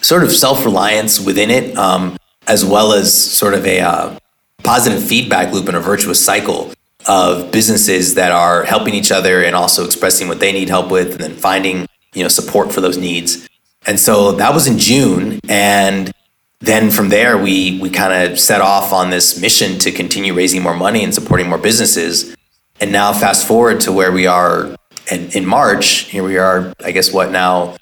[0.00, 2.16] sort of self reliance within it, um,
[2.48, 4.18] as well as sort of a uh,
[4.64, 6.72] positive feedback loop and a virtuous cycle
[7.06, 11.12] of businesses that are helping each other and also expressing what they need help with,
[11.12, 13.48] and then finding you know support for those needs.
[13.86, 16.12] And so that was in June, and
[16.60, 20.62] then from there we we kind of set off on this mission to continue raising
[20.62, 22.36] more money and supporting more businesses.
[22.80, 24.74] And now fast forward to where we are
[25.10, 27.76] in, in March, here we are, I guess, what now,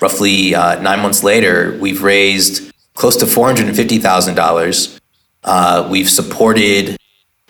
[0.00, 5.00] roughly uh, nine months later, we've raised close to $450,000.
[5.44, 6.96] Uh, we've supported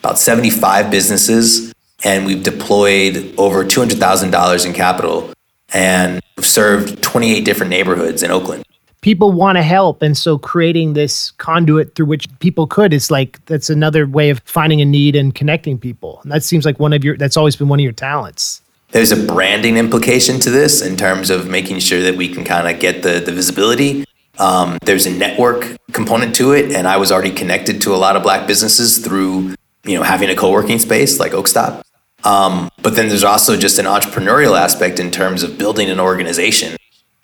[0.07, 1.73] about 75 businesses
[2.05, 5.33] and we've deployed over $200,000 in capital
[5.75, 8.63] and we've served 28 different neighborhoods in Oakland.
[9.01, 10.03] People want to help.
[10.03, 14.41] And so creating this conduit through which people could is like, that's another way of
[14.45, 16.21] finding a need and connecting people.
[16.23, 19.11] And that seems like one of your, that's always been one of your talents there's
[19.11, 22.81] a branding implication to this in terms of making sure that we can kind of
[22.81, 24.05] get the, the visibility.
[24.39, 28.17] Um, there's a network component to it, and I was already connected to a lot
[28.17, 29.56] of black businesses through
[29.87, 31.83] you know having a co-working space like Oakstop.
[32.25, 36.77] Um, but then there's also just an entrepreneurial aspect in terms of building an organization,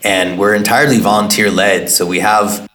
[0.05, 1.91] and we're entirely volunteer led.
[1.91, 2.69] So we have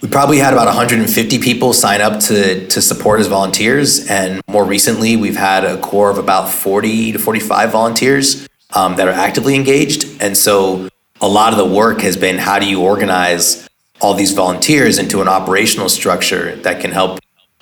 [0.00, 4.06] we probably had about 150 people sign up to, to support as volunteers.
[4.08, 9.08] And more recently, we've had a core of about 40 to 45 volunteers um, that
[9.08, 10.22] are actively engaged.
[10.22, 10.88] And so
[11.20, 13.68] a lot of the work has been how do you organize
[14.00, 17.18] all these volunteers into an operational structure that can help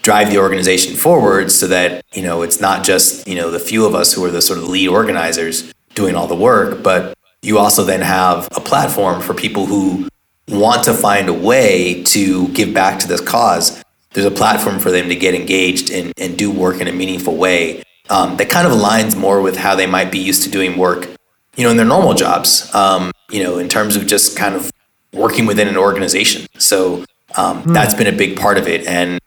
[0.06, 3.84] drive the organization forward so that, you know, it's not just, you know, the few
[3.84, 7.58] of us who are the sort of lead organizers doing all the work, but you
[7.58, 10.06] also then have a platform for people who
[10.46, 13.82] want to find a way to give back to this cause,
[14.12, 17.36] there's a platform for them to get engaged and, and do work in a meaningful
[17.36, 20.78] way um, that kind of aligns more with how they might be used to doing
[20.78, 21.08] work,
[21.56, 24.70] you know, in their normal jobs, um, you know, in terms of just kind of
[25.12, 26.46] working within an organization.
[26.58, 27.04] So
[27.36, 27.74] um, mm.
[27.74, 28.86] that's been a big part of it.
[28.86, 29.18] And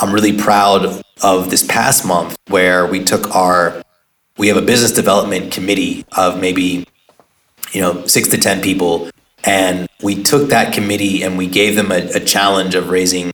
[0.00, 3.82] I'm really proud of this past month where we took our,
[4.38, 6.86] we have a business development committee of maybe,
[7.72, 9.08] you know, six to 10 people
[9.44, 13.32] and we took that committee and we gave them a, a challenge of raising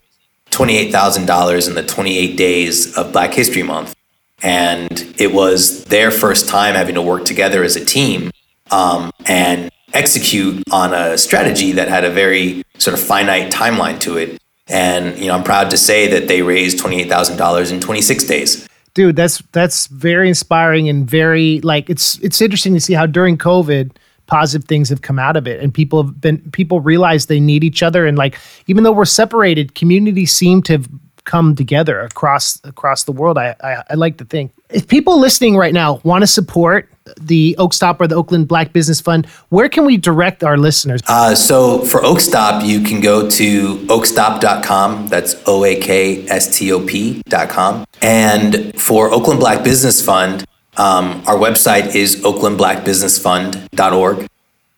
[0.51, 3.95] $28,000 in the 28 days of Black History Month.
[4.43, 8.31] And it was their first time having to work together as a team
[8.71, 14.17] um, and execute on a strategy that had a very sort of finite timeline to
[14.17, 14.39] it.
[14.71, 18.68] And you know, I'm proud to say that they raised $28,000 in 26 days.
[18.95, 23.39] Dude, that's that's very inspiring and very like it's it's interesting to see how during
[23.39, 23.97] COVID
[24.27, 27.64] positive things have come out of it and people have been people realize they need
[27.64, 30.89] each other and like even though we're separated communities seem to have
[31.25, 35.57] come together across across the world I, I, I like to think if people listening
[35.57, 36.89] right now want to support
[37.21, 41.01] the Oakstop or the Oakland Black Business Fund, where can we direct our listeners?
[41.09, 45.09] Uh, so for Oakstop, you can go to oakstop.com.
[45.09, 47.85] That's O A K S T O P.com.
[48.03, 50.45] And for Oakland Black Business Fund,
[50.77, 54.27] um, our website is oaklandblackbusinessfund.org.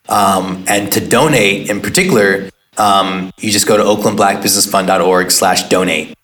[0.09, 6.17] Um, and to donate in particular, um, you just go to oaklandblackbusinessfund.org slash donate.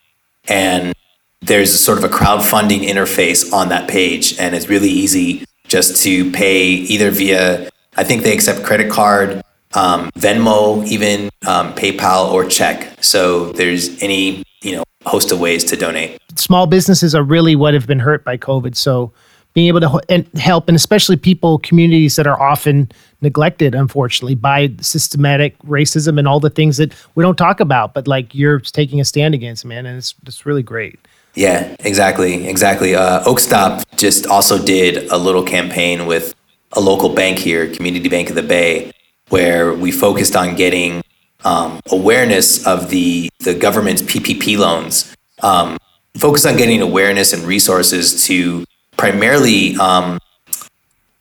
[0.49, 0.95] And
[1.41, 4.39] there's sort of a crowdfunding interface on that page.
[4.39, 9.43] And it's really easy just to pay either via, I think they accept credit card
[9.75, 13.03] um, Venmo, even um, PayPal or check.
[13.03, 16.19] So there's any you know host of ways to donate.
[16.37, 18.77] Small businesses are really what have been hurt by COVID.
[18.77, 19.13] So
[19.59, 22.89] being able to help, and especially people, communities that are often
[23.23, 28.07] neglected, unfortunately, by systematic racism and all the things that we don't talk about, but
[28.07, 30.97] like you're taking a stand against, man, and it's it's really great.
[31.35, 32.95] Yeah, exactly, exactly.
[32.95, 36.37] Uh, Oakstop just also did a little campaign with
[36.75, 38.93] a local bank here, Community Bank of the Bay,
[39.31, 41.03] where we focused on getting
[41.45, 45.17] um, awareness of the the government's PPP loans.
[45.43, 45.79] Um,
[46.17, 48.65] focused on getting awareness and resources to
[48.99, 50.19] primarily um,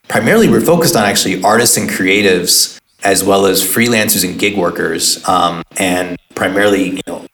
[0.09, 5.25] primarily we're focused on actually artists and creatives as well as freelancers and gig workers
[5.29, 7.25] um, and primarily you know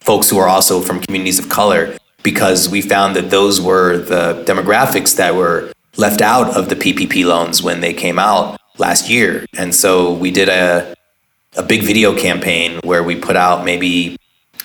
[0.00, 4.44] folks who are also from communities of color because we found that those were the
[4.46, 9.44] demographics that were left out of the PPP loans when they came out last year.
[9.56, 10.94] And so we did a
[11.54, 14.16] a big video campaign where we put out maybe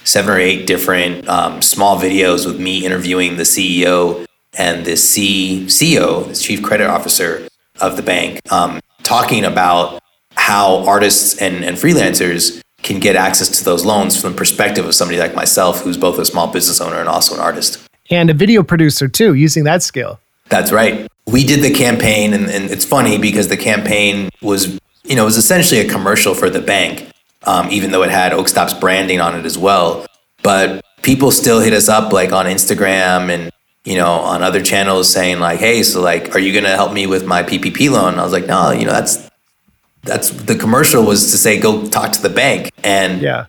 [0.05, 4.25] seven or eight different um, small videos with me interviewing the CEO
[4.57, 7.47] and the C CEO, the Chief Credit Officer
[7.79, 10.01] of the bank, um, talking about
[10.35, 14.95] how artists and, and freelancers can get access to those loans from the perspective of
[14.95, 17.85] somebody like myself, who's both a small business owner and also an artist.
[18.09, 20.19] And a video producer too, using that skill.
[20.49, 21.07] That's right.
[21.25, 25.35] We did the campaign, and, and it's funny because the campaign was, you know, was
[25.35, 27.11] essentially a commercial for the bank,
[27.43, 30.05] um, even though it had Oakstop's branding on it as well.
[30.43, 33.51] But people still hit us up like on Instagram and
[33.87, 37.07] you know on other channels saying like, "Hey, so like, are you gonna help me
[37.07, 39.29] with my PPP loan?" I was like, "No, you know, that's
[40.03, 43.45] that's the commercial was to say go talk to the bank and yeah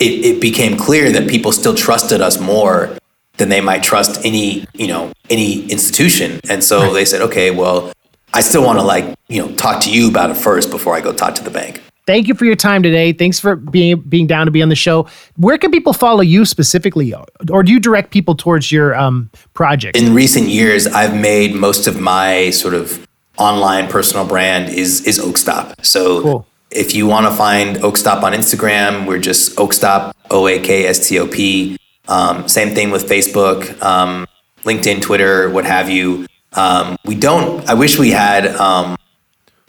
[0.00, 2.96] it, it became clear that people still trusted us more
[3.36, 6.92] than they might trust any you know any institution and so right.
[6.92, 7.92] they said okay well
[8.32, 11.00] i still want to like you know talk to you about it first before i
[11.00, 14.26] go talk to the bank thank you for your time today thanks for being being
[14.26, 15.06] down to be on the show
[15.36, 17.14] where can people follow you specifically
[17.50, 21.86] or do you direct people towards your um, project in recent years i've made most
[21.86, 23.06] of my sort of
[23.38, 25.84] online personal brand is is Oakstop.
[25.84, 26.46] So cool.
[26.70, 31.08] if you want to find Oakstop on Instagram, we're just Oakstop O A K S
[31.08, 31.78] T O P.
[32.08, 34.26] Um, same thing with Facebook, um,
[34.64, 36.26] LinkedIn, Twitter, what have you.
[36.54, 37.68] Um, we don't.
[37.68, 38.96] I wish we had, um,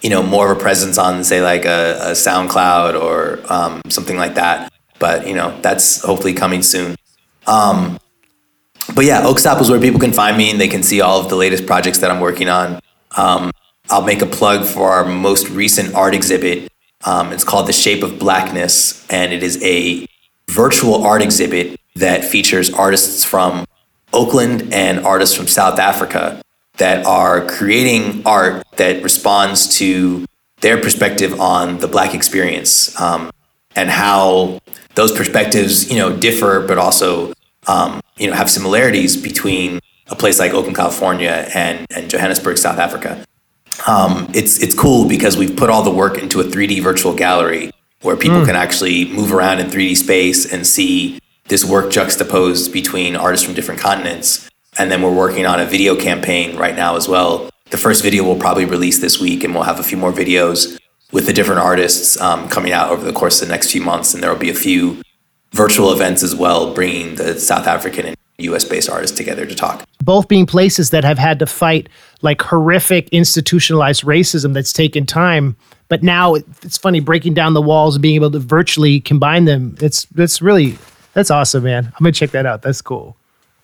[0.01, 4.17] you know, more of a presence on, say, like a, a SoundCloud or um, something
[4.17, 4.71] like that.
[4.97, 6.95] But you know, that's hopefully coming soon.
[7.47, 7.99] Um,
[8.95, 11.29] but yeah, Oakstop is where people can find me and they can see all of
[11.29, 12.79] the latest projects that I'm working on.
[13.15, 13.51] Um,
[13.89, 16.71] I'll make a plug for our most recent art exhibit.
[17.05, 20.05] Um, it's called The Shape of Blackness, and it is a
[20.49, 23.65] virtual art exhibit that features artists from
[24.13, 26.41] Oakland and artists from South Africa
[26.79, 30.25] that are creating art that responds to
[30.61, 33.31] their perspective on the Black experience um,
[33.75, 34.59] and how
[34.95, 37.33] those perspectives, you know, differ, but also,
[37.67, 42.79] um, you know, have similarities between a place like Oakland, California, and, and Johannesburg, South
[42.79, 43.23] Africa
[43.87, 47.71] um, it's it's cool because we've put all the work into a 3D virtual gallery
[48.01, 48.45] where people mm.
[48.45, 53.55] can actually move around in 3D space and see this work juxtaposed between artists from
[53.55, 54.48] different continents.
[54.77, 57.49] And then we're working on a video campaign right now as well.
[57.71, 60.79] The first video will probably release this week, and we'll have a few more videos
[61.11, 64.13] with the different artists um, coming out over the course of the next few months.
[64.13, 65.01] And there will be a few
[65.51, 69.85] virtual events as well, bringing the South African and US based artists together to talk.
[70.03, 71.89] Both being places that have had to fight
[72.21, 75.55] like horrific institutionalized racism that's taken time.
[75.87, 79.75] But now it's funny breaking down the walls and being able to virtually combine them.
[79.81, 80.77] It's that's really
[81.13, 81.85] that's awesome, man.
[81.85, 82.61] I'm gonna check that out.
[82.61, 83.17] That's cool.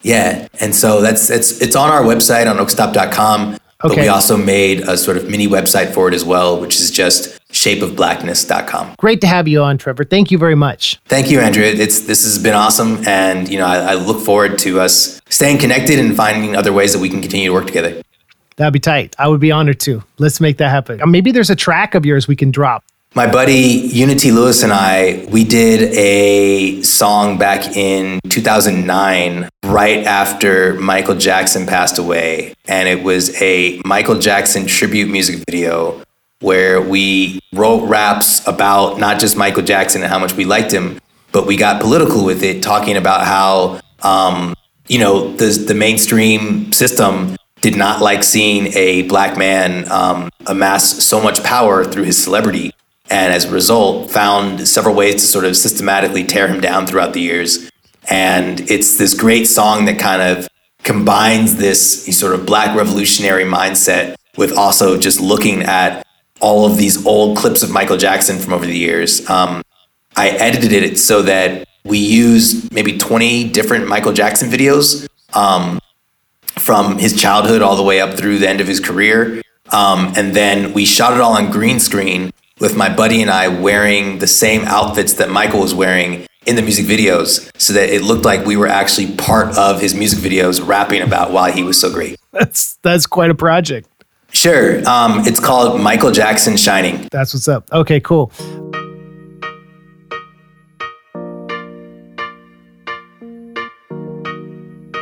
[0.05, 3.53] Yeah, and so that's it's it's on our website on oakstop.com.
[3.83, 3.95] Okay.
[3.95, 6.91] But we also made a sort of mini website for it as well, which is
[6.91, 8.95] just shapeofblackness.com.
[8.97, 10.03] Great to have you on, Trevor.
[10.03, 10.99] Thank you very much.
[11.05, 11.63] Thank you, Andrew.
[11.63, 15.57] It's this has been awesome, and you know I, I look forward to us staying
[15.57, 17.99] connected and finding other ways that we can continue to work together.
[18.57, 19.15] That'd be tight.
[19.17, 20.03] I would be honored to.
[20.19, 21.01] Let's make that happen.
[21.09, 22.83] Maybe there's a track of yours we can drop.
[23.17, 23.53] My buddy
[23.93, 31.65] Unity Lewis and I, we did a song back in 2009, right after Michael Jackson
[31.65, 32.53] passed away.
[32.65, 36.03] And it was a Michael Jackson tribute music video
[36.41, 40.99] where we wrote raps about not just Michael Jackson and how much we liked him,
[41.31, 44.53] but we got political with it, talking about how, um,
[44.89, 51.01] you know, the, the mainstream system did not like seeing a black man um, amass
[51.01, 52.73] so much power through his celebrity.
[53.09, 57.13] And as a result, found several ways to sort of systematically tear him down throughout
[57.13, 57.69] the years.
[58.09, 60.47] And it's this great song that kind of
[60.83, 66.05] combines this sort of black revolutionary mindset with also just looking at
[66.41, 69.27] all of these old clips of Michael Jackson from over the years.
[69.29, 69.63] Um,
[70.15, 75.79] I edited it so that we used maybe 20 different Michael Jackson videos um,
[76.57, 79.41] from his childhood all the way up through the end of his career.
[79.71, 83.49] Um, and then we shot it all on green screen with my buddy and I
[83.49, 88.01] wearing the same outfits that Michael was wearing in the music videos so that it
[88.01, 91.79] looked like we were actually part of his music videos rapping about why he was
[91.79, 92.17] so great.
[92.31, 93.89] That's that's quite a project.
[94.31, 94.87] Sure.
[94.87, 97.07] Um, it's called Michael Jackson Shining.
[97.11, 97.71] That's what's up.
[97.71, 98.31] Okay, cool.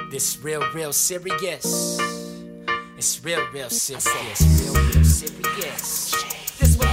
[0.10, 2.00] This real, real serious.
[2.98, 4.62] It's real, real serious.
[4.64, 6.14] Real, real serious.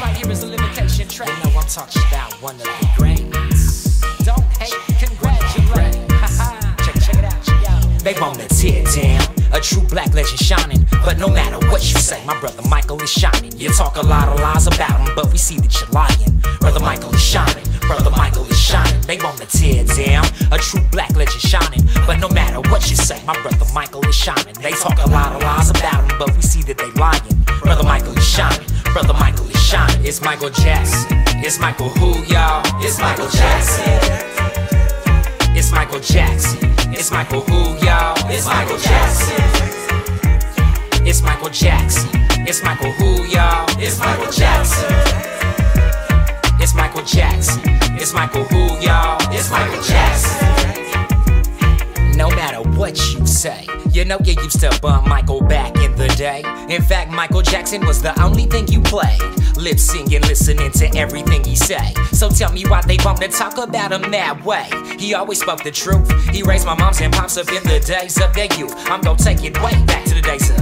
[0.01, 1.29] Right here is a limitation track.
[1.29, 4.01] You know I'm talking about one of the greats.
[4.25, 5.93] Don't hate, congratulate.
[6.81, 7.83] check, check it out, check out.
[8.01, 9.27] They wanna tear down.
[9.53, 13.11] A true black legend shining, but no matter what you say, my brother Michael is
[13.11, 13.53] shining.
[13.59, 16.41] You talk a lot of lies about him, but we see that you're lying.
[16.61, 19.01] Brother Michael is shining, brother Michael is shining.
[19.03, 23.21] They wanna tear down a true black legend shining, but no matter what you say,
[23.27, 24.55] my brother Michael is shining.
[24.63, 27.45] They talk a lot of lies about him, but we see that they lying.
[27.61, 30.05] Brother Michael is shining, brother Michael is shining.
[30.05, 31.07] It's Michael Jackson,
[31.45, 32.63] it's Michael who y'all?
[32.83, 33.85] It's Michael Jackson.
[35.57, 36.59] It's Michael Jackson.
[36.93, 38.17] It's Michael who y'all?
[38.31, 39.37] It's Michael Jackson.
[41.07, 42.11] It's Michael Jackson.
[42.49, 43.67] It's Michael who y'all?
[43.79, 44.91] It's Michael Jackson.
[46.61, 47.61] It's Michael Jackson.
[47.95, 49.19] It's Michael who y'all?
[49.31, 50.49] It's Michael Jackson.
[52.17, 56.09] No matter what you say, you know you used to bump Michael back in the
[56.09, 56.43] day.
[56.69, 59.21] In fact, Michael Jackson was the only thing you played.
[59.57, 61.93] Lip singing, listening to everything he say.
[62.13, 64.69] So tell me why they bump to talk about him that way.
[64.99, 66.11] He always spoke the truth.
[66.31, 68.75] He raised my moms and pops up in the days of their youth.
[68.87, 70.57] I'm gonna take it way back to the days of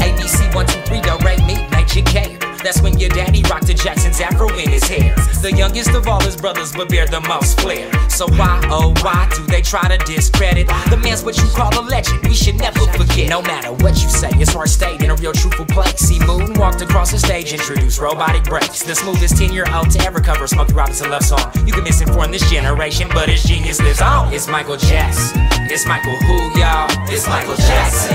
[0.00, 2.33] ABC 1, 2, 3, don't rate me, you care.
[2.64, 5.14] That's when your daddy rocked the Jackson's afro in his hair.
[5.42, 7.92] The youngest of all his brothers, but bear the most flair.
[8.08, 10.68] So why, oh why do they try to discredit?
[10.88, 13.28] The man's what you call a legend, we should never forget.
[13.28, 16.00] No matter what you say, his heart stayed in a real truthful place.
[16.00, 18.82] See Moon walked across the stage, introduced robotic brakes.
[18.82, 21.52] The smoothest 10 year old to ever cover Smokey Robinson love song.
[21.66, 24.32] You can misinform this generation, but his genius lives on.
[24.32, 25.38] It's Michael Jackson.
[25.68, 26.88] It's Michael who, y'all?
[27.12, 28.14] It's Michael Jackson.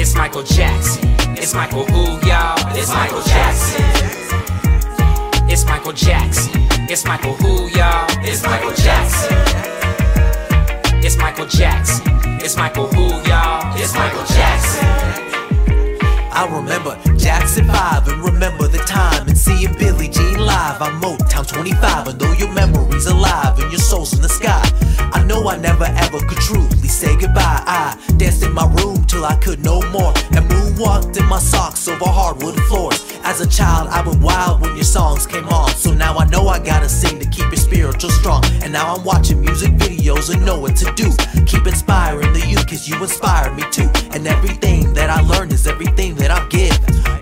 [0.00, 1.09] It's Michael Jackson.
[1.42, 2.54] It's Michael who, y'all?
[2.76, 3.82] It's Michael Jackson.
[5.48, 6.52] It's Michael Jackson.
[6.90, 8.06] It's Michael who, y'all?
[8.20, 9.36] It's Michael Jackson.
[11.02, 12.04] It's Michael Jackson.
[12.44, 13.74] It's Michael who, y'all?
[13.74, 14.86] It's Michael Jackson.
[16.30, 21.48] I remember Jackson 5 and remember the time and seeing Billie Jean live on Motown
[21.48, 22.08] 25.
[22.08, 24.62] And though your memory's alive and your soul's in the sky,
[25.14, 26.69] I know I never ever could truly
[27.00, 27.62] say goodbye.
[27.66, 31.88] I danced in my room till I could no more and moonwalked in my socks
[31.88, 33.00] over hardwood floors.
[33.22, 35.70] As a child, I went wild when your songs came on.
[35.70, 38.44] So now I know I gotta sing to keep your spiritual strong.
[38.62, 41.10] And now I'm watching music videos and know what to do.
[41.46, 43.88] Keep inspiring the youth, cause you inspire me too.
[44.12, 46.78] And everything that I learned is everything that I'll give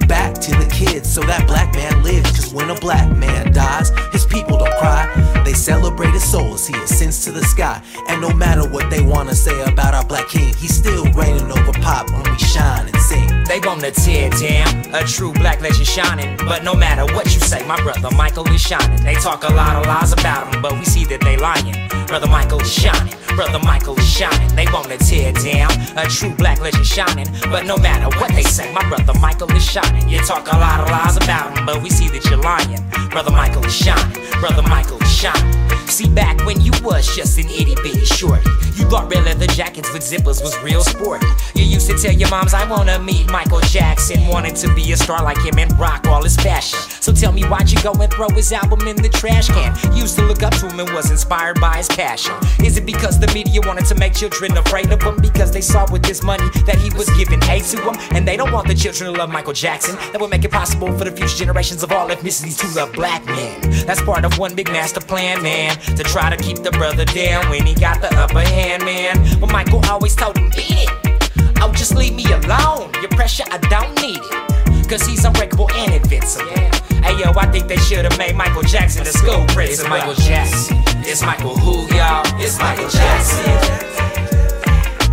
[0.08, 2.30] back to the kids so that black man lives.
[2.30, 5.42] Cause when a black man dies, his people don't cry.
[5.44, 7.82] They celebrate his soul as he ascends to the sky.
[8.08, 11.72] And no matter what they wanna say about our black king, he's still reigning over
[11.80, 13.37] pop when we shine and sing.
[13.48, 16.36] They wanna tear down a true black legend shining.
[16.36, 19.02] But no matter what you say, my brother Michael is shining.
[19.02, 21.74] They talk a lot of lies about him, but we see that they lying.
[22.06, 23.14] Brother Michael is shining.
[23.36, 24.54] Brother Michael is shining.
[24.54, 27.26] They wanna tear down a true black legend shining.
[27.50, 30.06] But no matter what they say, my brother Michael is shining.
[30.10, 32.84] You talk a lot of lies about him, but we see that you're lying.
[33.08, 34.20] Brother Michael is shining.
[34.40, 35.68] Brother Michael is shining.
[35.88, 38.44] See, back when you was just an itty bitty shorty,
[38.76, 41.26] you thought red leather jackets with zippers was real sporty.
[41.54, 44.26] You used to tell your moms, I wanna meet Michael Jackson.
[44.26, 46.80] Wanted to be a star like him and rock all his fashion.
[47.00, 49.70] So tell me, why'd you go and throw his album in the trash can?
[49.94, 52.34] Used to look up to him and was inspired by his passion.
[52.64, 55.20] Is it because the media wanted to make children afraid of him?
[55.20, 57.94] Because they saw with this money that he was giving aid to them?
[58.10, 59.94] And they don't want the children to love Michael Jackson.
[60.10, 63.24] That would make it possible for the future generations of all ethnicities to love black
[63.24, 63.60] men.
[63.86, 65.78] That's part of one big master plan, man.
[65.96, 69.38] To try to keep the brother down when he got the upper hand, man.
[69.38, 71.07] But Michael always told him, beat it.
[71.60, 72.90] Oh, just leave me alone.
[73.00, 74.88] Your pressure, I don't need it.
[74.88, 76.48] Cause he's unbreakable and invincible.
[77.04, 79.66] Hey yo, I think they should've made Michael Jackson the school principal.
[79.68, 80.76] It's Michael Jackson.
[81.04, 82.22] It's Michael who, y'all?
[82.40, 83.44] It's Michael Jackson.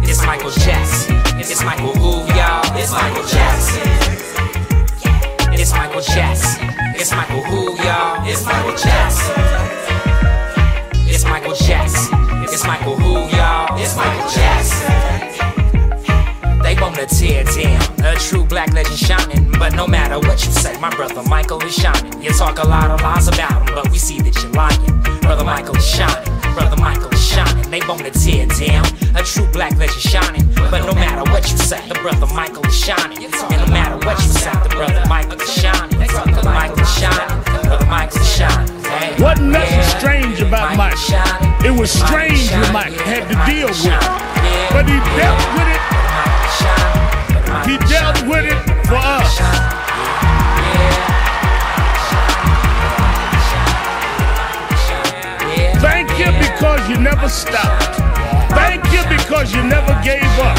[0.02, 1.16] It's Michael Jackson.
[1.38, 2.64] It's Michael who, y'all?
[2.78, 3.82] It's Michael Jackson.
[5.52, 6.70] It's Michael Jackson.
[6.96, 7.65] It's Michael who,
[17.26, 21.24] tear down a true black legend shining, but no matter what you say, my brother
[21.24, 22.22] Michael is shining.
[22.22, 25.02] You talk a lot of lies about him, but we see that you're lying.
[25.22, 27.70] Brother Michael is shining, brother Michael is shining.
[27.72, 28.86] They want to tear down.
[29.16, 32.78] A true black legend shining, but no matter what you say, the brother Michael is
[32.78, 33.18] shining.
[33.26, 35.98] And no matter what you say, the brother Michael is shining.
[35.98, 38.70] Brother Michael is shining, brother Michael is shining.
[39.18, 40.94] Wasn't nothing strange about Mike.
[41.66, 43.98] It was strange what Mike had to deal with.
[44.70, 47.05] But he dealt with it.
[47.64, 49.40] He dealt with it for us.
[55.82, 57.96] Thank you because you never stopped.
[58.52, 60.58] Thank you because you never gave up.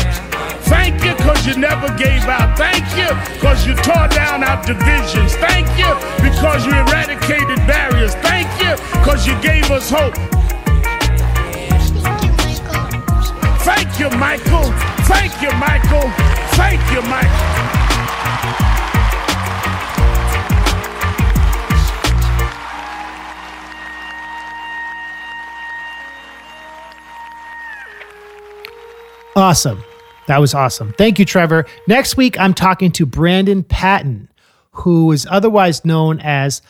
[0.66, 2.56] Thank you because you never gave out.
[2.56, 5.34] Thank you because you tore down our divisions.
[5.36, 5.90] Thank you
[6.22, 8.14] because you eradicated barriers.
[8.16, 10.14] Thank you because you gave us hope.
[13.62, 14.72] Thank you, Michael.
[15.06, 16.35] Thank you, Michael.
[16.56, 17.56] Thank you, Michael.
[29.36, 29.84] Awesome.
[30.28, 30.94] That was awesome.
[30.96, 31.66] Thank you, Trevor.
[31.86, 34.30] Next week, I'm talking to Brandon Patton,
[34.72, 36.62] who is otherwise known as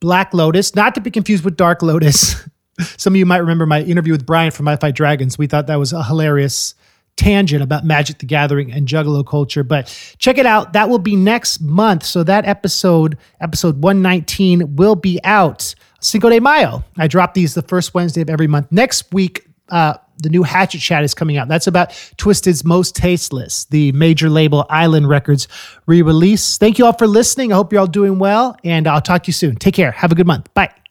[0.00, 2.48] Black Lotus, not to be confused with Dark Lotus.
[2.96, 5.36] Some of you might remember my interview with Brian from I Fight Dragons.
[5.36, 6.74] We thought that was a hilarious
[7.16, 9.62] tangent about Magic the Gathering and Juggalo culture.
[9.62, 9.86] But
[10.18, 10.72] check it out.
[10.72, 12.04] That will be next month.
[12.04, 16.84] So that episode, episode 119, will be out Cinco de Mayo.
[16.98, 18.70] I drop these the first Wednesday of every month.
[18.70, 21.48] Next week, uh, the new Hatchet Chat is coming out.
[21.48, 25.48] That's about Twiztid's Most Tasteless, the major label Island Records
[25.86, 26.58] re release.
[26.58, 27.52] Thank you all for listening.
[27.52, 29.56] I hope you're all doing well, and I'll talk to you soon.
[29.56, 29.90] Take care.
[29.90, 30.52] Have a good month.
[30.54, 30.83] Bye.